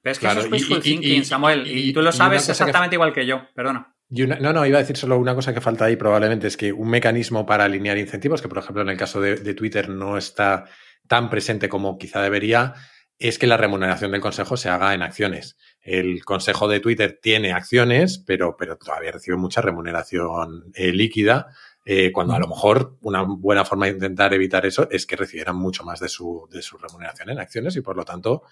[0.00, 1.66] Pero es que eso es thinking, Samuel.
[1.66, 3.48] Y, tú lo sabes exactamente igual que yo.
[3.52, 6.72] Perdona no, no, iba a decir solo una cosa que falta ahí probablemente, es que
[6.72, 10.66] un mecanismo para alinear incentivos, que por ejemplo en el caso de, Twitter no está
[11.08, 12.74] tan presente como quizá debería,
[13.18, 15.56] es que la remuneración del consejo se haga en acciones.
[15.80, 21.48] El consejo de Twitter tiene acciones, pero, pero todavía recibe mucha remuneración eh, líquida,
[21.84, 25.56] eh, cuando a lo mejor una buena forma de intentar evitar eso es que recibieran
[25.56, 28.42] mucho más de su, de su remuneración en acciones y por lo tanto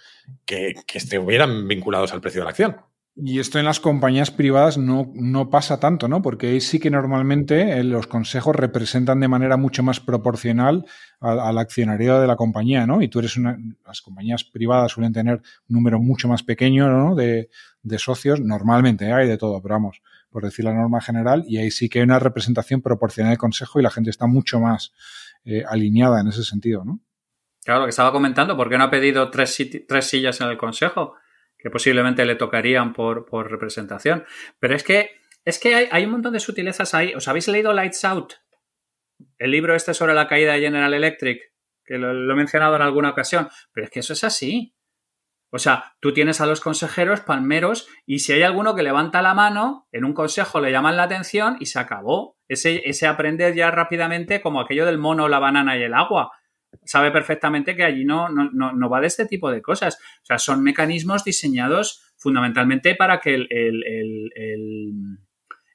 [0.44, 2.76] que, que estuvieran vinculados al precio de la acción.
[3.22, 6.22] Y esto en las compañías privadas no, no, pasa tanto, ¿no?
[6.22, 10.86] Porque ahí sí que normalmente eh, los consejos representan de manera mucho más proporcional
[11.20, 13.02] al, accionario de la compañía, ¿no?
[13.02, 13.58] Y tú eres una.
[13.86, 15.42] Las compañías privadas suelen tener un
[15.76, 17.14] número mucho más pequeño, ¿no?
[17.14, 17.50] De,
[17.98, 21.88] socios, normalmente, hay de todo, pero vamos, por decir la norma general, y ahí sí
[21.88, 24.92] que hay una representación proporcional del consejo y la gente está mucho más
[25.44, 27.00] eh, alineada en ese sentido, ¿no?
[27.64, 30.56] Claro, lo que estaba comentando, ¿por qué no ha pedido tres, tres sillas en el
[30.56, 31.14] consejo?
[31.62, 34.24] Que posiblemente le tocarían por, representación.
[34.58, 35.10] Pero es que,
[35.44, 37.14] es que hay, un montón de sutilezas ahí.
[37.14, 38.34] ¿Os habéis leído Lights Out?
[39.38, 41.40] El libro este sobre la caída de General Electric,
[41.84, 44.74] que lo, he mencionado en alguna ocasión, pero es que eso es así.
[45.52, 49.34] O sea, tú tienes a los consejeros palmeros y si hay alguno que levanta la
[49.34, 52.38] mano, en un consejo le llaman la atención y se acabó.
[52.46, 56.30] Ese, ese aprender ya rápidamente como aquello del mono, la banana y el agua.
[56.84, 59.98] Sabe perfectamente que allí no, no, no, va de este tipo de cosas.
[60.22, 64.92] O sea, son mecanismos diseñados fundamentalmente para que el, el, el,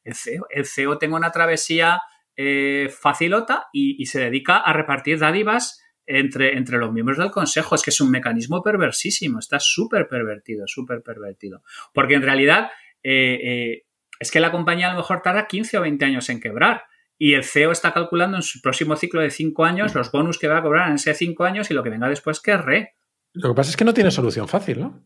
[0.03, 2.01] el CEO, CEO, tenga una travesía
[2.37, 7.75] eh, facilota y, se dedica a repartir dádivas entre, entre los miembros del consejo.
[7.75, 11.63] Es que es un mecanismo perversísimo, está súper pervertido, súper pervertido.
[11.93, 12.71] Porque en realidad
[13.03, 13.83] eh, eh,
[14.19, 16.83] es que la compañía a lo mejor tarda 15 o 20 años en quebrar.
[17.17, 20.47] Y el CEO está calculando en su próximo ciclo de 5 años los bonus que
[20.47, 22.95] va a cobrar en ese 5 años y lo que venga después que es re.
[23.33, 25.03] Lo que pasa es que no tiene solución fácil, ¿no?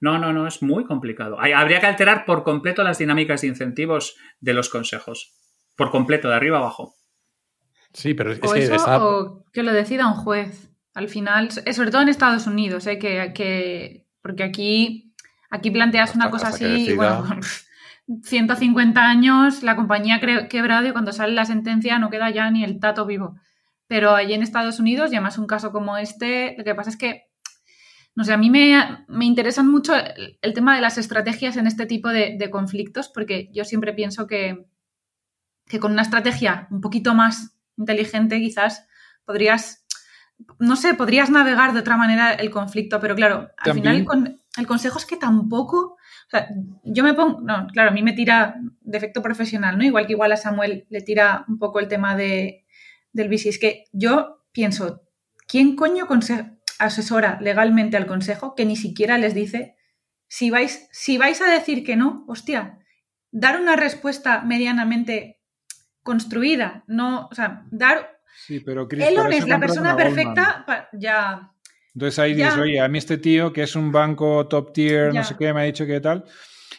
[0.00, 1.38] No, no, no, es muy complicado.
[1.40, 5.34] Habría que alterar por completo las dinámicas de incentivos de los consejos.
[5.74, 6.94] Por completo, de arriba abajo.
[7.92, 10.70] Sí, pero es o que eso, o que lo decida un juez.
[10.92, 12.98] Al final, sobre todo en Estados Unidos, ¿eh?
[12.98, 15.14] que, que porque aquí,
[15.50, 17.24] aquí planteas una cosa así, y bueno,
[18.22, 22.78] 150 años, la compañía quebrado y cuando sale la sentencia no queda ya ni el
[22.78, 23.36] tato vivo.
[23.88, 26.96] Pero allí en Estados Unidos, y además un caso como este, lo que pasa es
[26.96, 27.26] que
[28.16, 31.84] no sé, a mí me, me interesan mucho el, tema de las estrategias en este
[31.84, 34.66] tipo de, conflictos, porque yo siempre pienso que,
[35.66, 38.86] que, con una estrategia un poquito más inteligente quizás
[39.26, 39.84] podrías,
[40.58, 44.06] no sé, podrías navegar de otra manera el conflicto, pero claro, al final
[44.56, 46.48] el, consejo es que tampoco, o sea,
[46.82, 49.84] yo me pongo, no, claro, a mí me tira de efecto profesional, ¿no?
[49.84, 52.64] Igual que igual a Samuel le tira un poco el tema de,
[53.12, 55.02] del bici, es que yo pienso,
[55.46, 56.08] ¿quién coño
[56.78, 59.76] asesora legalmente al consejo que ni siquiera les dice
[60.28, 62.80] si vais, si vais a decir que no, hostia,
[63.30, 65.40] dar una respuesta medianamente
[66.02, 68.18] construida, no, o sea, dar...
[68.44, 71.52] Sí, pero Elon es la persona perfecta, ya...
[71.96, 75.24] Entonces ahí dices, oye, a mí este tío que es un banco top tier, no
[75.24, 76.24] sé qué, me ha dicho que tal.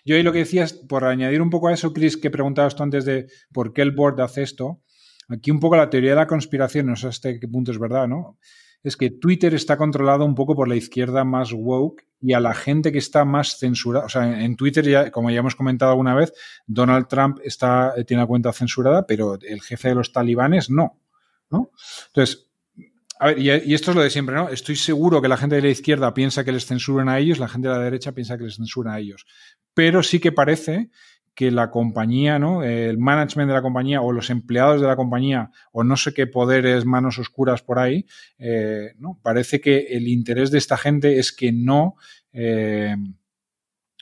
[0.05, 2.83] Yo ahí lo que decías, por añadir un poco a eso, Chris, que preguntabas tú
[2.83, 4.81] antes de por qué el board hace esto,
[5.27, 8.07] aquí un poco la teoría de la conspiración, no sé hasta qué punto es verdad,
[8.07, 8.37] ¿no?
[8.83, 12.53] es que Twitter está controlado un poco por la izquierda más woke y a la
[12.53, 14.05] gente que está más censurada.
[14.05, 16.31] O sea, en Twitter, ya, como ya hemos comentado alguna vez,
[16.65, 21.01] Donald Trump está, eh, tiene la cuenta censurada, pero el jefe de los talibanes no.
[21.49, 21.71] ¿no?
[22.07, 22.46] Entonces,
[23.19, 24.49] a ver, y, esto es lo de siempre, ¿no?
[24.49, 27.47] Estoy seguro que la gente de la izquierda piensa que les censuran a ellos, la
[27.47, 29.25] gente de la derecha piensa que les censuran a ellos.
[29.73, 30.89] Pero sí que parece
[31.37, 32.63] que la compañía, ¿no?
[32.63, 36.25] El management de la compañía o los empleados de la compañía o no sé qué
[36.25, 38.07] poderes, manos oscuras por ahí,
[38.39, 39.19] eh, ¿no?
[39.21, 41.95] Parece que el interés de esta gente es que no,
[42.33, 42.95] eh,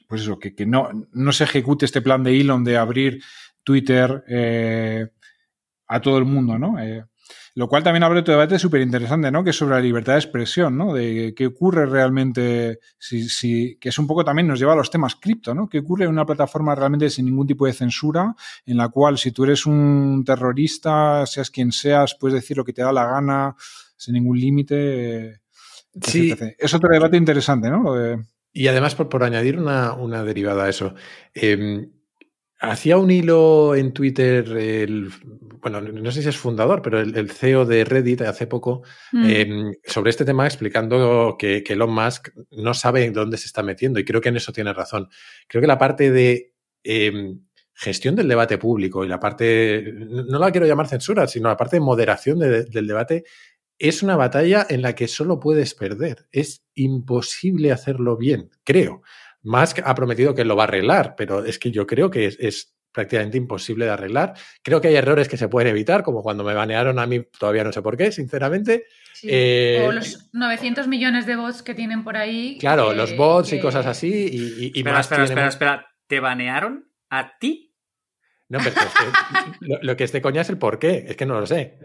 [0.08, 3.22] pues eso, que, que, no, no se ejecute este plan de Elon de abrir
[3.66, 5.08] Twitter eh,
[5.88, 6.78] a todo el mundo, ¿no?
[7.58, 9.42] Lo cual también abre otro debate súper interesante, ¿no?
[9.42, 10.94] Que es sobre la libertad de expresión, ¿no?
[10.94, 14.92] De qué ocurre realmente, si, si, que es un poco también nos lleva a los
[14.92, 15.70] temas cripto, ¿no?
[15.70, 18.36] ¿Qué ocurre en una plataforma realmente sin ningún tipo de censura,
[18.66, 22.74] en la cual si tú eres un terrorista, seas quien seas, puedes decir lo que
[22.74, 23.56] te da la gana,
[23.96, 25.40] sin ningún límite.
[26.02, 26.36] Sí.
[26.58, 27.96] Es otro debate interesante, ¿no?
[28.52, 30.94] Y además, por, por añadir una, una, derivada a eso,
[31.34, 31.88] eh,
[32.60, 35.10] Hacía un hilo en Twitter, el,
[35.62, 39.30] bueno, no sé si es fundador, pero el, CEO de Reddit hace poco, mm.
[39.30, 44.00] em, sobre este tema explicando que, Elon Musk no sabe en dónde se está metiendo
[44.00, 45.10] y creo que en eso tiene razón.
[45.48, 46.54] Creo que la parte de
[46.84, 47.42] em,
[47.74, 51.76] gestión del debate público y la parte, no la quiero llamar censura, sino la parte
[51.76, 53.26] de moderación del debate
[53.78, 56.28] es una batalla en la que solo puedes perder.
[56.32, 59.02] Es imposible hacerlo bien, creo.
[59.46, 62.76] Musk ha prometido que lo va a arreglar, pero es que yo creo que es,
[62.92, 64.34] prácticamente imposible de arreglar.
[64.64, 67.66] Creo que hay errores que se pueden evitar, como cuando me banearon a mí, todavía
[67.66, 68.86] no sé por qué, sinceramente.
[69.22, 72.58] Eh, o los 900 millones de bots que tienen por ahí.
[72.58, 74.08] Claro, los bots y cosas así.
[74.10, 77.76] Y, espera, espera, espera, espera, ¿Te banearon a ti?
[78.48, 81.26] No, pero es que lo, que es de coña es el por qué, es que
[81.26, 81.78] no lo sé.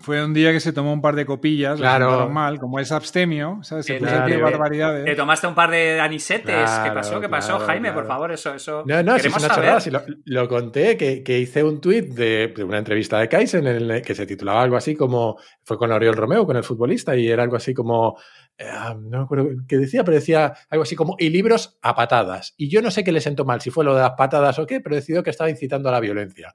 [0.00, 2.30] Fue un día que se tomó un par de copillas, claro.
[2.30, 3.84] mal, como es abstemio, ¿sabes?
[3.84, 4.40] Se puso claro.
[4.40, 5.04] barbaridades.
[5.04, 6.70] Te tomaste un par de anisetes.
[6.84, 7.20] ¿Qué pasó?
[7.20, 7.92] ¿Qué pasó, Jaime?
[7.92, 8.82] Por favor, eso, eso.
[8.86, 9.80] No, no, si es una chorrada.
[9.80, 9.90] Si
[10.24, 14.14] lo, conté, que, que, hice un tuit de, una entrevista de Kaizen en el que
[14.14, 15.36] se titulaba algo así como.
[15.64, 18.18] Fue con Oriol Romeo, con el futbolista, y era algo así como.
[18.56, 18.64] Eh,
[19.02, 21.16] no me acuerdo qué decía, pero decía algo así como.
[21.18, 22.54] Y libros a patadas.
[22.56, 24.66] Y yo no sé qué le sentó mal, si fue lo de las patadas o
[24.66, 26.54] qué, pero decidió que estaba incitando a la violencia.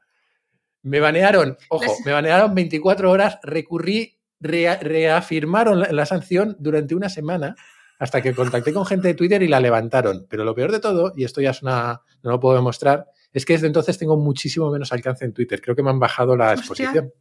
[0.85, 7.55] Me banearon, ojo, me banearon 24 horas, recurrí, reafirmaron la, sanción durante una semana
[7.97, 10.27] hasta que contacté con gente de Twitter y la levantaron.
[10.29, 13.45] Pero lo peor de todo, y esto ya es una, no lo puedo demostrar, es
[13.45, 15.59] que desde entonces tengo muchísimo menos alcance en Twitter.
[15.59, 17.11] Creo que me han bajado la exposición.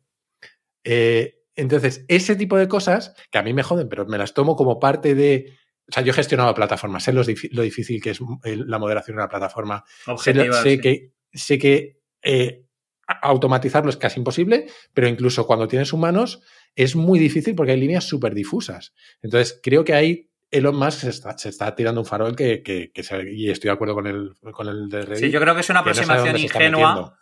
[0.85, 4.57] Eh, Entonces, ese tipo de cosas, que a mí me joden, pero me las tomo
[4.57, 5.57] como parte de...
[5.89, 9.31] O sea, yo he gestionado plataformas, sé lo, difícil que es la moderación de una
[9.31, 9.85] plataforma.
[10.19, 12.65] sé, que, sé que eh,
[13.07, 16.43] automatizarlo es casi imposible, pero incluso cuando tienes humanos
[16.75, 18.95] es muy difícil porque hay líneas súper difusas.
[19.23, 22.63] Entonces, creo que ahí Elon Musk se está, tirando un farol que,
[23.33, 25.71] y estoy de acuerdo con el, con el de Reddit, Sí, yo creo que es
[25.71, 27.19] una aproximación ingenua.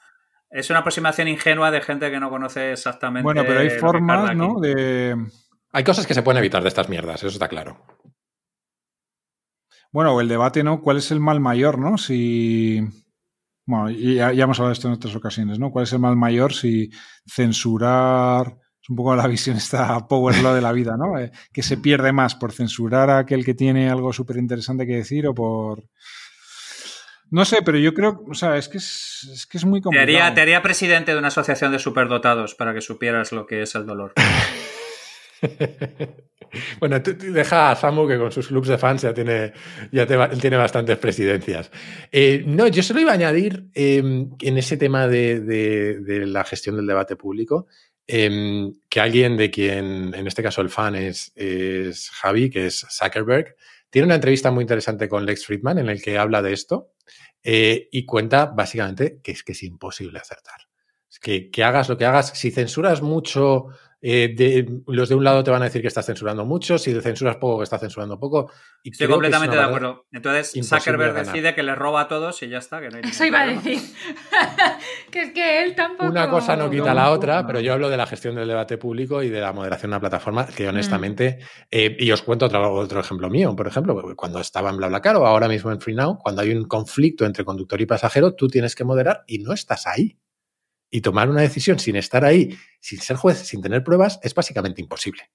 [0.50, 3.24] Es una aproximación ingenua de gente que no conoce exactamente.
[3.24, 4.60] Bueno, pero hay formas, ¿no?
[4.60, 5.16] De...
[5.72, 7.82] Hay cosas que se pueden evitar de estas mierdas, eso está claro.
[9.92, 10.80] Bueno, el debate, ¿no?
[10.80, 11.96] ¿Cuál es el mal mayor, no?
[11.98, 12.82] Si.
[13.64, 15.70] Bueno, ya, ya hemos hablado de esto en otras ocasiones, ¿no?
[15.70, 16.90] ¿Cuál es el mal mayor si
[17.26, 21.18] censurar es un poco la visión esta power law de la vida, ¿no?
[21.18, 24.96] Eh, que se pierde más por censurar a aquel que tiene algo súper interesante que
[24.96, 25.84] decir o por...
[27.30, 30.34] No sé, pero yo creo, o sea, es que es, que es muy complicado.
[30.34, 33.86] Te haría, presidente de una asociación de superdotados para que supieras lo que es el
[33.86, 34.12] dolor.
[36.80, 39.52] bueno, deja a Samu que con sus clubs de fans ya tiene,
[39.90, 41.70] ya tiene bastantes presidencias.
[42.10, 46.86] Eh, no, yo solo iba a añadir em, en ese tema de, la gestión del
[46.86, 47.66] debate público
[48.06, 52.84] Em, que alguien de quien, en este caso el fan es, es, Javi, que es
[52.90, 53.56] Zuckerberg,
[53.90, 56.92] tiene una entrevista muy interesante con Lex Friedman en el que habla de esto
[57.42, 60.62] eh, y cuenta básicamente que es que es imposible acertar.
[61.20, 63.68] que, que hagas lo que hagas, si censuras mucho
[64.04, 66.92] eh, de, los de un lado te van a decir que estás censurando mucho, si
[67.00, 68.50] censuras poco, que estás censurando poco.
[68.82, 70.06] Y Estoy completamente de acuerdo.
[70.10, 72.80] Entonces, Zuckerberg decide que le roba a todos y ya está.
[72.84, 73.78] Eso iba a decir.
[75.12, 76.10] que es que él tampoco.
[76.10, 79.22] Una cosa no quita la otra, pero yo hablo de la gestión del debate público
[79.22, 81.38] y de la moderación de una plataforma que, honestamente.
[81.38, 81.64] Mm.
[81.70, 83.54] Eh, y os cuento otro, otro ejemplo mío.
[83.54, 87.24] Por ejemplo, cuando estaba en BlaBlaCar o ahora mismo en FreeNow, cuando hay un conflicto
[87.24, 90.18] entre conductor y pasajero, tú tienes que moderar y no estás ahí
[90.92, 94.82] y tomar una decisión sin estar ahí, sin ser juez, sin tener pruebas, es básicamente
[94.82, 95.30] imposible.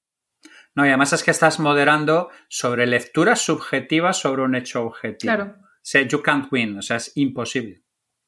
[0.75, 5.33] No, y además es que estás moderando sobre lecturas subjetivas sobre un hecho objetivo.
[5.33, 5.55] Claro.
[5.59, 7.81] O sea, you can't win, o sea, es imposible.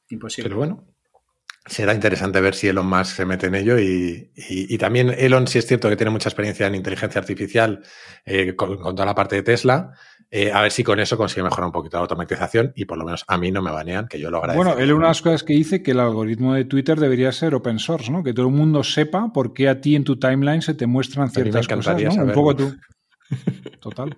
[0.10, 0.50] Imposible.
[0.50, 0.88] Pero bueno,
[1.68, 5.68] será interesante ver si Elon Musk se mete en ello y, también Elon sí es
[5.68, 7.84] cierto que tiene mucha experiencia en inteligencia artificial
[8.26, 9.94] eh, con, toda la parte de Tesla.
[10.32, 13.06] Eh, a ver si con eso consigue mejorar un poquito la automatización y por lo
[13.06, 14.64] menos a mí no me banean, que yo lo agradezco.
[14.64, 17.56] Bueno, él una de las cosas que dice que el algoritmo de Twitter debería ser
[17.56, 18.24] open source, ¿no?
[18.24, 21.32] Que todo el mundo sepa por qué a ti en tu timeline se te muestran
[21.32, 22.24] ciertas cosas, ¿no?
[22.26, 22.76] Un poco tú.
[23.80, 24.18] Total.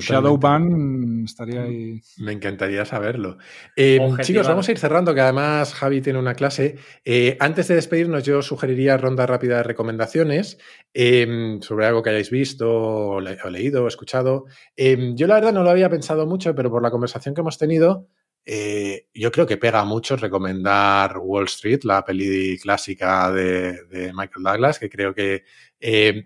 [0.00, 2.00] Shadow Ban estaría ahí.
[2.18, 3.38] Me encantaría saberlo.
[3.76, 6.76] Eh, chicos, vamos a ir cerrando, que además Javi tiene una clase.
[7.04, 10.58] Eh, antes de despedirnos, yo sugeriría ronda rápida de recomendaciones
[10.92, 14.46] em, sobre algo que hayáis visto, o, leído, o escuchado.
[14.76, 17.58] Em, yo la verdad no lo había pensado mucho, pero por la conversación que hemos
[17.58, 18.08] tenido,
[18.46, 24.78] eh, yo creo que pega mucho recomendar Wall Street, la peli clásica de, Michael Douglas,
[24.78, 25.44] que creo que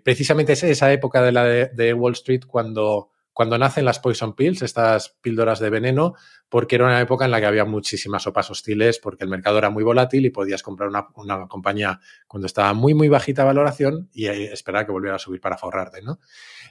[0.03, 3.09] precisamente es esa época de la de Wall Street cuando
[3.39, 6.13] cuando nacen las poison pills, estas píldoras de veneno,
[6.49, 9.69] porque era una época en la que había muchísimas sopas hostiles, porque el mercado era
[9.69, 14.85] muy volátil y podías comprar una, compañía cuando estaba muy, muy bajita valoración y esperar
[14.85, 16.19] que volviera a subir para forrarte, ¿no?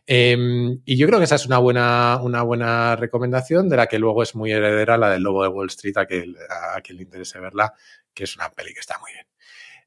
[0.07, 3.99] Em, y yo creo que esa es una buena, una buena recomendación, de la que
[3.99, 6.35] luego es muy heredera la del Lobo de Wall Street, a, que,
[6.77, 7.73] a quien le interese verla,
[8.13, 9.27] que es una peli que está muy bien.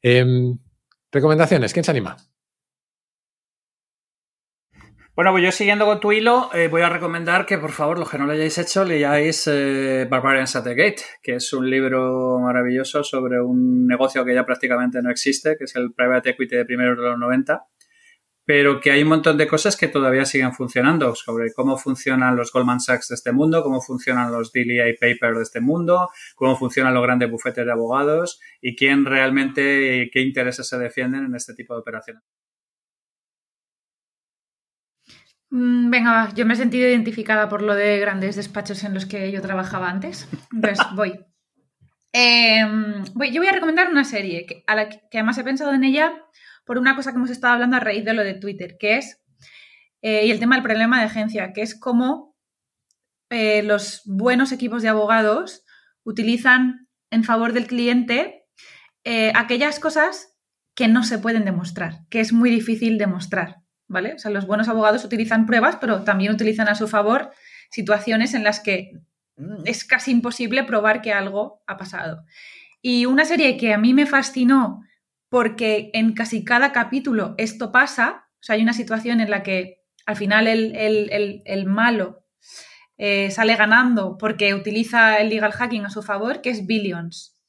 [0.01, 0.57] Em,
[1.11, 2.17] recomendaciones, ¿quién se anima?
[5.13, 8.09] Bueno, pues yo siguiendo con tu hilo, eh, voy a recomendar que por favor, los
[8.09, 12.39] que no lo hayáis hecho, leáis eh, Barbarians at the Gate, que es un libro
[12.39, 16.65] maravilloso sobre un negocio que ya prácticamente no existe, que es el private equity de
[16.65, 17.61] primeros de los 90,
[18.45, 22.53] pero que hay un montón de cosas que todavía siguen funcionando, sobre cómo funcionan los
[22.53, 26.93] Goldman Sachs de este mundo, cómo funcionan los DLA Paper de este mundo, cómo funcionan
[26.93, 31.73] los grandes bufetes de abogados y quién realmente, qué intereses se defienden en este tipo
[31.73, 32.23] de operaciones.
[35.51, 39.31] Mm, venga, yo me he sentido identificada por lo de grandes despachos en los que
[39.31, 40.27] yo trabajaba antes.
[40.53, 40.85] Entonces,
[42.13, 43.31] em, voy.
[43.31, 46.13] Yo voy a recomendar una serie que, a la que, además he pensado en ella
[46.65, 49.21] por una cosa que hemos estado hablando a raíz de lo de Twitter, que es,
[50.01, 52.35] eh, y el tema del problema de agencia, que es cómo
[53.29, 55.63] eh, los buenos equipos de abogados
[56.03, 58.45] utilizan en favor del cliente
[59.03, 60.37] eh, aquellas cosas
[60.75, 63.60] que no se pueden demostrar, que es muy difícil demostrar.
[63.91, 64.13] ¿Vale?
[64.13, 67.31] O sea, los buenos abogados utilizan pruebas, pero también utilizan a su favor
[67.69, 68.91] situaciones en las que
[69.65, 72.23] es casi imposible probar que algo ha pasado.
[72.81, 74.83] Y una serie que a mí me fascinó
[75.29, 79.81] porque en casi cada capítulo esto pasa, o sea, hay una situación en la que
[80.05, 82.25] al final el, malo
[82.97, 87.39] eh, sale ganando porque utiliza el legal hacking a su favor, que es Billions,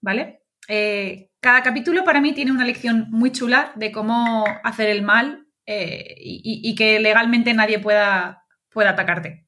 [0.00, 0.42] ¿vale?
[0.68, 5.43] Eh, cada capítulo para mí tiene una lección muy chula de cómo hacer el mal
[5.66, 9.46] eh, y, que legalmente nadie pueda, pueda atacarte.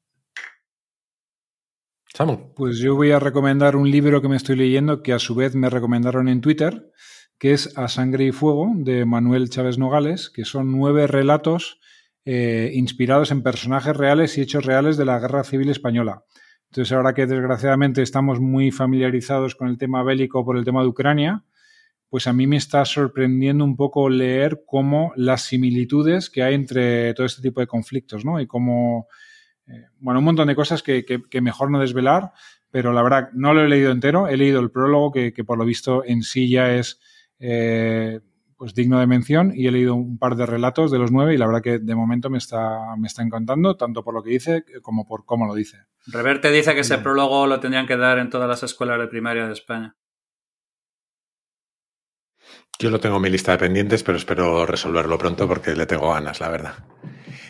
[2.15, 2.55] Samu.
[2.55, 5.55] Pues yo voy a recomendar un libro que me estoy leyendo que a su vez
[5.55, 6.91] me recomendaron en Twitter,
[7.39, 11.81] que es A Sangre y Fuego de Manuel Chávez Nogales, que son nueve relatos
[12.25, 16.25] eh, inspirados en personajes reales y hechos reales de la Guerra Civil Española.
[16.71, 20.89] Entonces, ahora que desgraciadamente estamos muy familiarizados con el tema bélico por el tema de
[20.89, 21.45] Ucrania,
[22.09, 27.13] pues a mí me está sorprendiendo un poco leer cómo las similitudes que hay entre
[27.15, 28.41] todo este tipo de conflictos, ¿no?
[28.41, 29.09] Y cómo,
[29.67, 31.05] eh, bueno, un montón de cosas que,
[31.43, 32.33] mejor no desvelar,
[32.71, 35.65] pero la verdad no lo he leído entero, he leído el prólogo que, por lo
[35.65, 37.01] visto en sí ya es
[37.39, 38.21] eh,
[38.57, 41.37] pues digno de mención y he leído un par de relatos de los nueve y
[41.37, 44.65] la verdad que de momento me está, me está encantando, tanto por lo que dice
[44.81, 45.79] como por cómo lo dice.
[46.07, 49.47] Reverte dice que ese prólogo lo tendrían que dar en todas las escuelas de primaria
[49.47, 49.97] de España.
[52.79, 56.13] Yo lo tengo en mi lista de pendientes, pero espero resolverlo pronto porque le tengo
[56.13, 56.75] ganas, la verdad.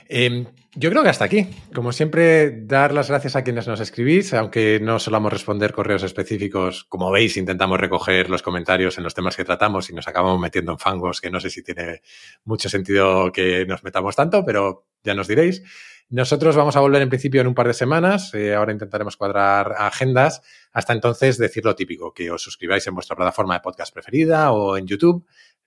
[0.08, 1.48] Em, yo creo que hasta aquí.
[1.74, 6.84] Como siempre, dar las gracias a quienes nos escribís, aunque no solamos responder correos específicos.
[6.84, 10.72] Como veis, intentamos recoger los comentarios en los temas que tratamos y nos acabamos metiendo
[10.72, 12.02] en fangos que no sé si tiene
[12.44, 15.62] mucho sentido que nos metamos tanto, pero ya nos diréis.
[16.08, 18.32] Nosotros vamos a volver en principio en un par de semanas.
[18.34, 20.42] Eh, ahora intentaremos cuadrar agendas.
[20.72, 24.76] Hasta entonces, decir lo típico, que os suscribáis en vuestra plataforma de podcast preferida o
[24.76, 25.26] en YouTube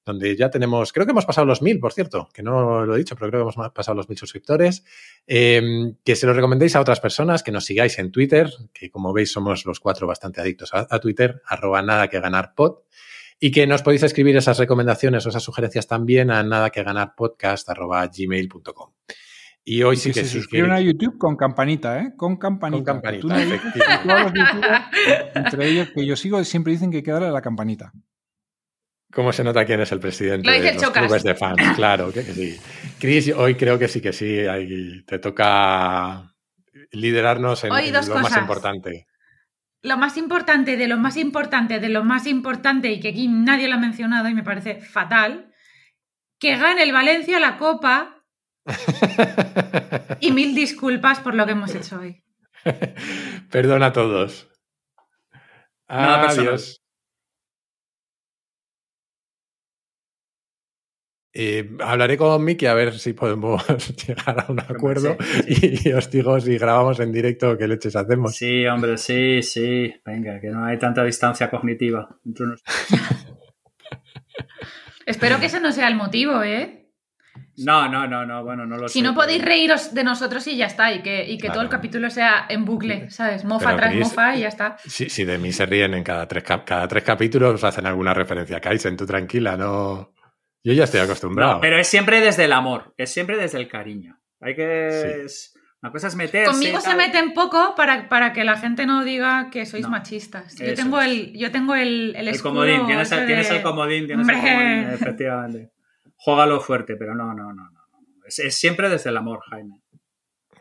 [0.09, 2.97] donde ya tenemos, creo que hemos pasado los mil, por cierto, que no lo he
[2.97, 4.83] dicho, pero creo que hemos pasado los mil suscriptores.
[5.27, 9.13] Em, que se lo recomendéis a otras personas, que nos sigáis en Twitter, que como
[9.13, 12.79] veis somos los cuatro bastante adictos a, Twitter, arroba nada que ganar pod.
[13.39, 17.15] Y que nos podéis escribir esas recomendaciones o esas sugerencias también a nada que ganar
[17.15, 18.91] podcast gmail.com.
[19.71, 22.13] Y hoy sí que, se suscriben a YouTube con campanita, ¿eh?
[22.17, 22.91] Con campanita.
[22.91, 24.39] Con campanita, efectivamente.
[25.35, 27.91] entre ellos que yo sigo, siempre dicen que hay que darle a la campanita.
[29.13, 31.61] ¿Cómo se nota quién es el presidente de los clubes de fans?
[31.75, 32.59] Claro que, sí.
[32.99, 34.39] Chris, hoy creo que sí que sí.
[35.05, 36.33] te toca
[36.91, 37.75] liderarnos en, lo
[38.21, 39.05] más importante.
[39.83, 43.67] Lo más importante de lo más importante de lo más importante y que aquí nadie
[43.67, 45.53] lo ha mencionado y me parece fatal,
[46.39, 48.15] que gane el Valencia la Copa
[50.19, 52.23] y mil disculpas por lo que hemos hecho hoy.
[53.51, 54.49] Perdona a todos.
[55.87, 56.81] Adiós.
[61.31, 63.63] Eh, hablaré con Miki a ver si podemos
[64.07, 65.15] llegar a un acuerdo
[65.47, 68.35] y, os digo si grabamos en directo qué leches hacemos.
[68.35, 69.93] Sí, hombre, sí, sí.
[70.03, 72.63] Venga, que no hay tanta distancia cognitiva entre unos.
[75.05, 76.78] Espero que ese no sea el motivo, ¿eh?
[77.65, 78.99] No, no, no, no, bueno, no lo si sé.
[78.99, 81.69] Si no podéis reíros de nosotros y ya está, y que, y que todo el
[81.69, 83.43] capítulo sea en bucle, ¿sabes?
[83.43, 84.77] Mofa tras mofa y ya está.
[84.85, 88.57] Si, si, de mí se ríen en cada tres, cada tres capítulos, hacen alguna referencia
[88.57, 90.13] a Kaisen, tú tranquila, no.
[90.63, 91.59] Yo ya estoy acostumbrado.
[91.61, 94.19] pero es siempre desde el amor, es siempre desde el cariño.
[94.41, 95.25] Hay que.
[95.81, 96.51] Una cosa es meterse.
[96.51, 100.53] Conmigo se meten poco para, para, que la gente no diga que sois machistas.
[100.55, 104.27] Yo tengo, el, yo tengo el, el, el comodín, tienes, el, tienes el comodín, tienes
[104.27, 105.71] el comodín, efectivamente.
[106.19, 107.69] Jógalo fuerte, pero no, no, no.
[107.71, 107.85] no.
[108.25, 109.81] Es, siempre desde el amor, Jaime.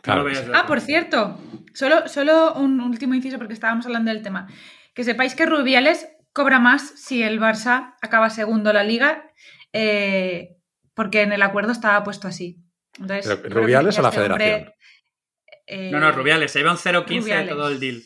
[0.05, 1.39] ah, por cierto,
[1.75, 4.49] solo, solo un último inciso porque estábamos hablando del tema.
[4.95, 9.31] Que sepáis que Rubiales cobra más si el Barça acaba segundo la liga
[9.73, 10.57] eh,
[10.95, 12.59] porque en el acuerdo estaba puesto así.
[12.99, 14.73] ¿Rubiales o la este federación?
[15.67, 18.03] Eh, no, no, Rubiales, se iba un 0,15 de todo el deal.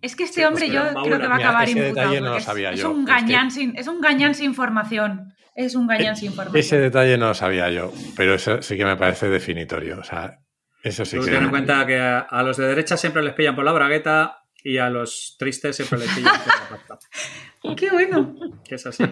[0.00, 2.36] Es que este hombre pues yo creo que va a acabar imputado.
[2.72, 5.34] es, un gañán sin, es un gañán sin formación.
[5.58, 6.56] Es un gañán sin formación.
[6.56, 9.98] Ese detalle no lo sabía yo, pero eso sí que me parece definitorio.
[9.98, 10.38] O sea,
[10.84, 11.32] eso sí que.
[11.32, 14.78] Ten en cuenta que a, los de derecha siempre les pillan por la bragueta y
[14.78, 16.98] a los tristes siempre les pillan por la pata.
[17.76, 18.36] ¡Qué bueno!
[18.64, 19.02] Que es así.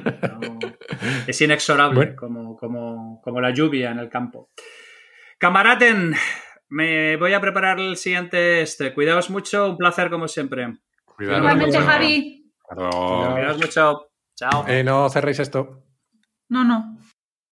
[1.26, 4.52] es inexorable, como, como, como la lluvia en el campo.
[5.38, 6.14] Camaraten,
[6.68, 8.94] me voy a preparar el siguiente este.
[8.94, 10.78] Cuidaos mucho, un placer como siempre.
[11.18, 12.52] Igualmente, Javi.
[12.62, 14.10] Cuidaos mucho.
[14.36, 14.64] Chao.
[14.68, 15.85] Eh, no cerréis esto.
[16.48, 16.95] No, no.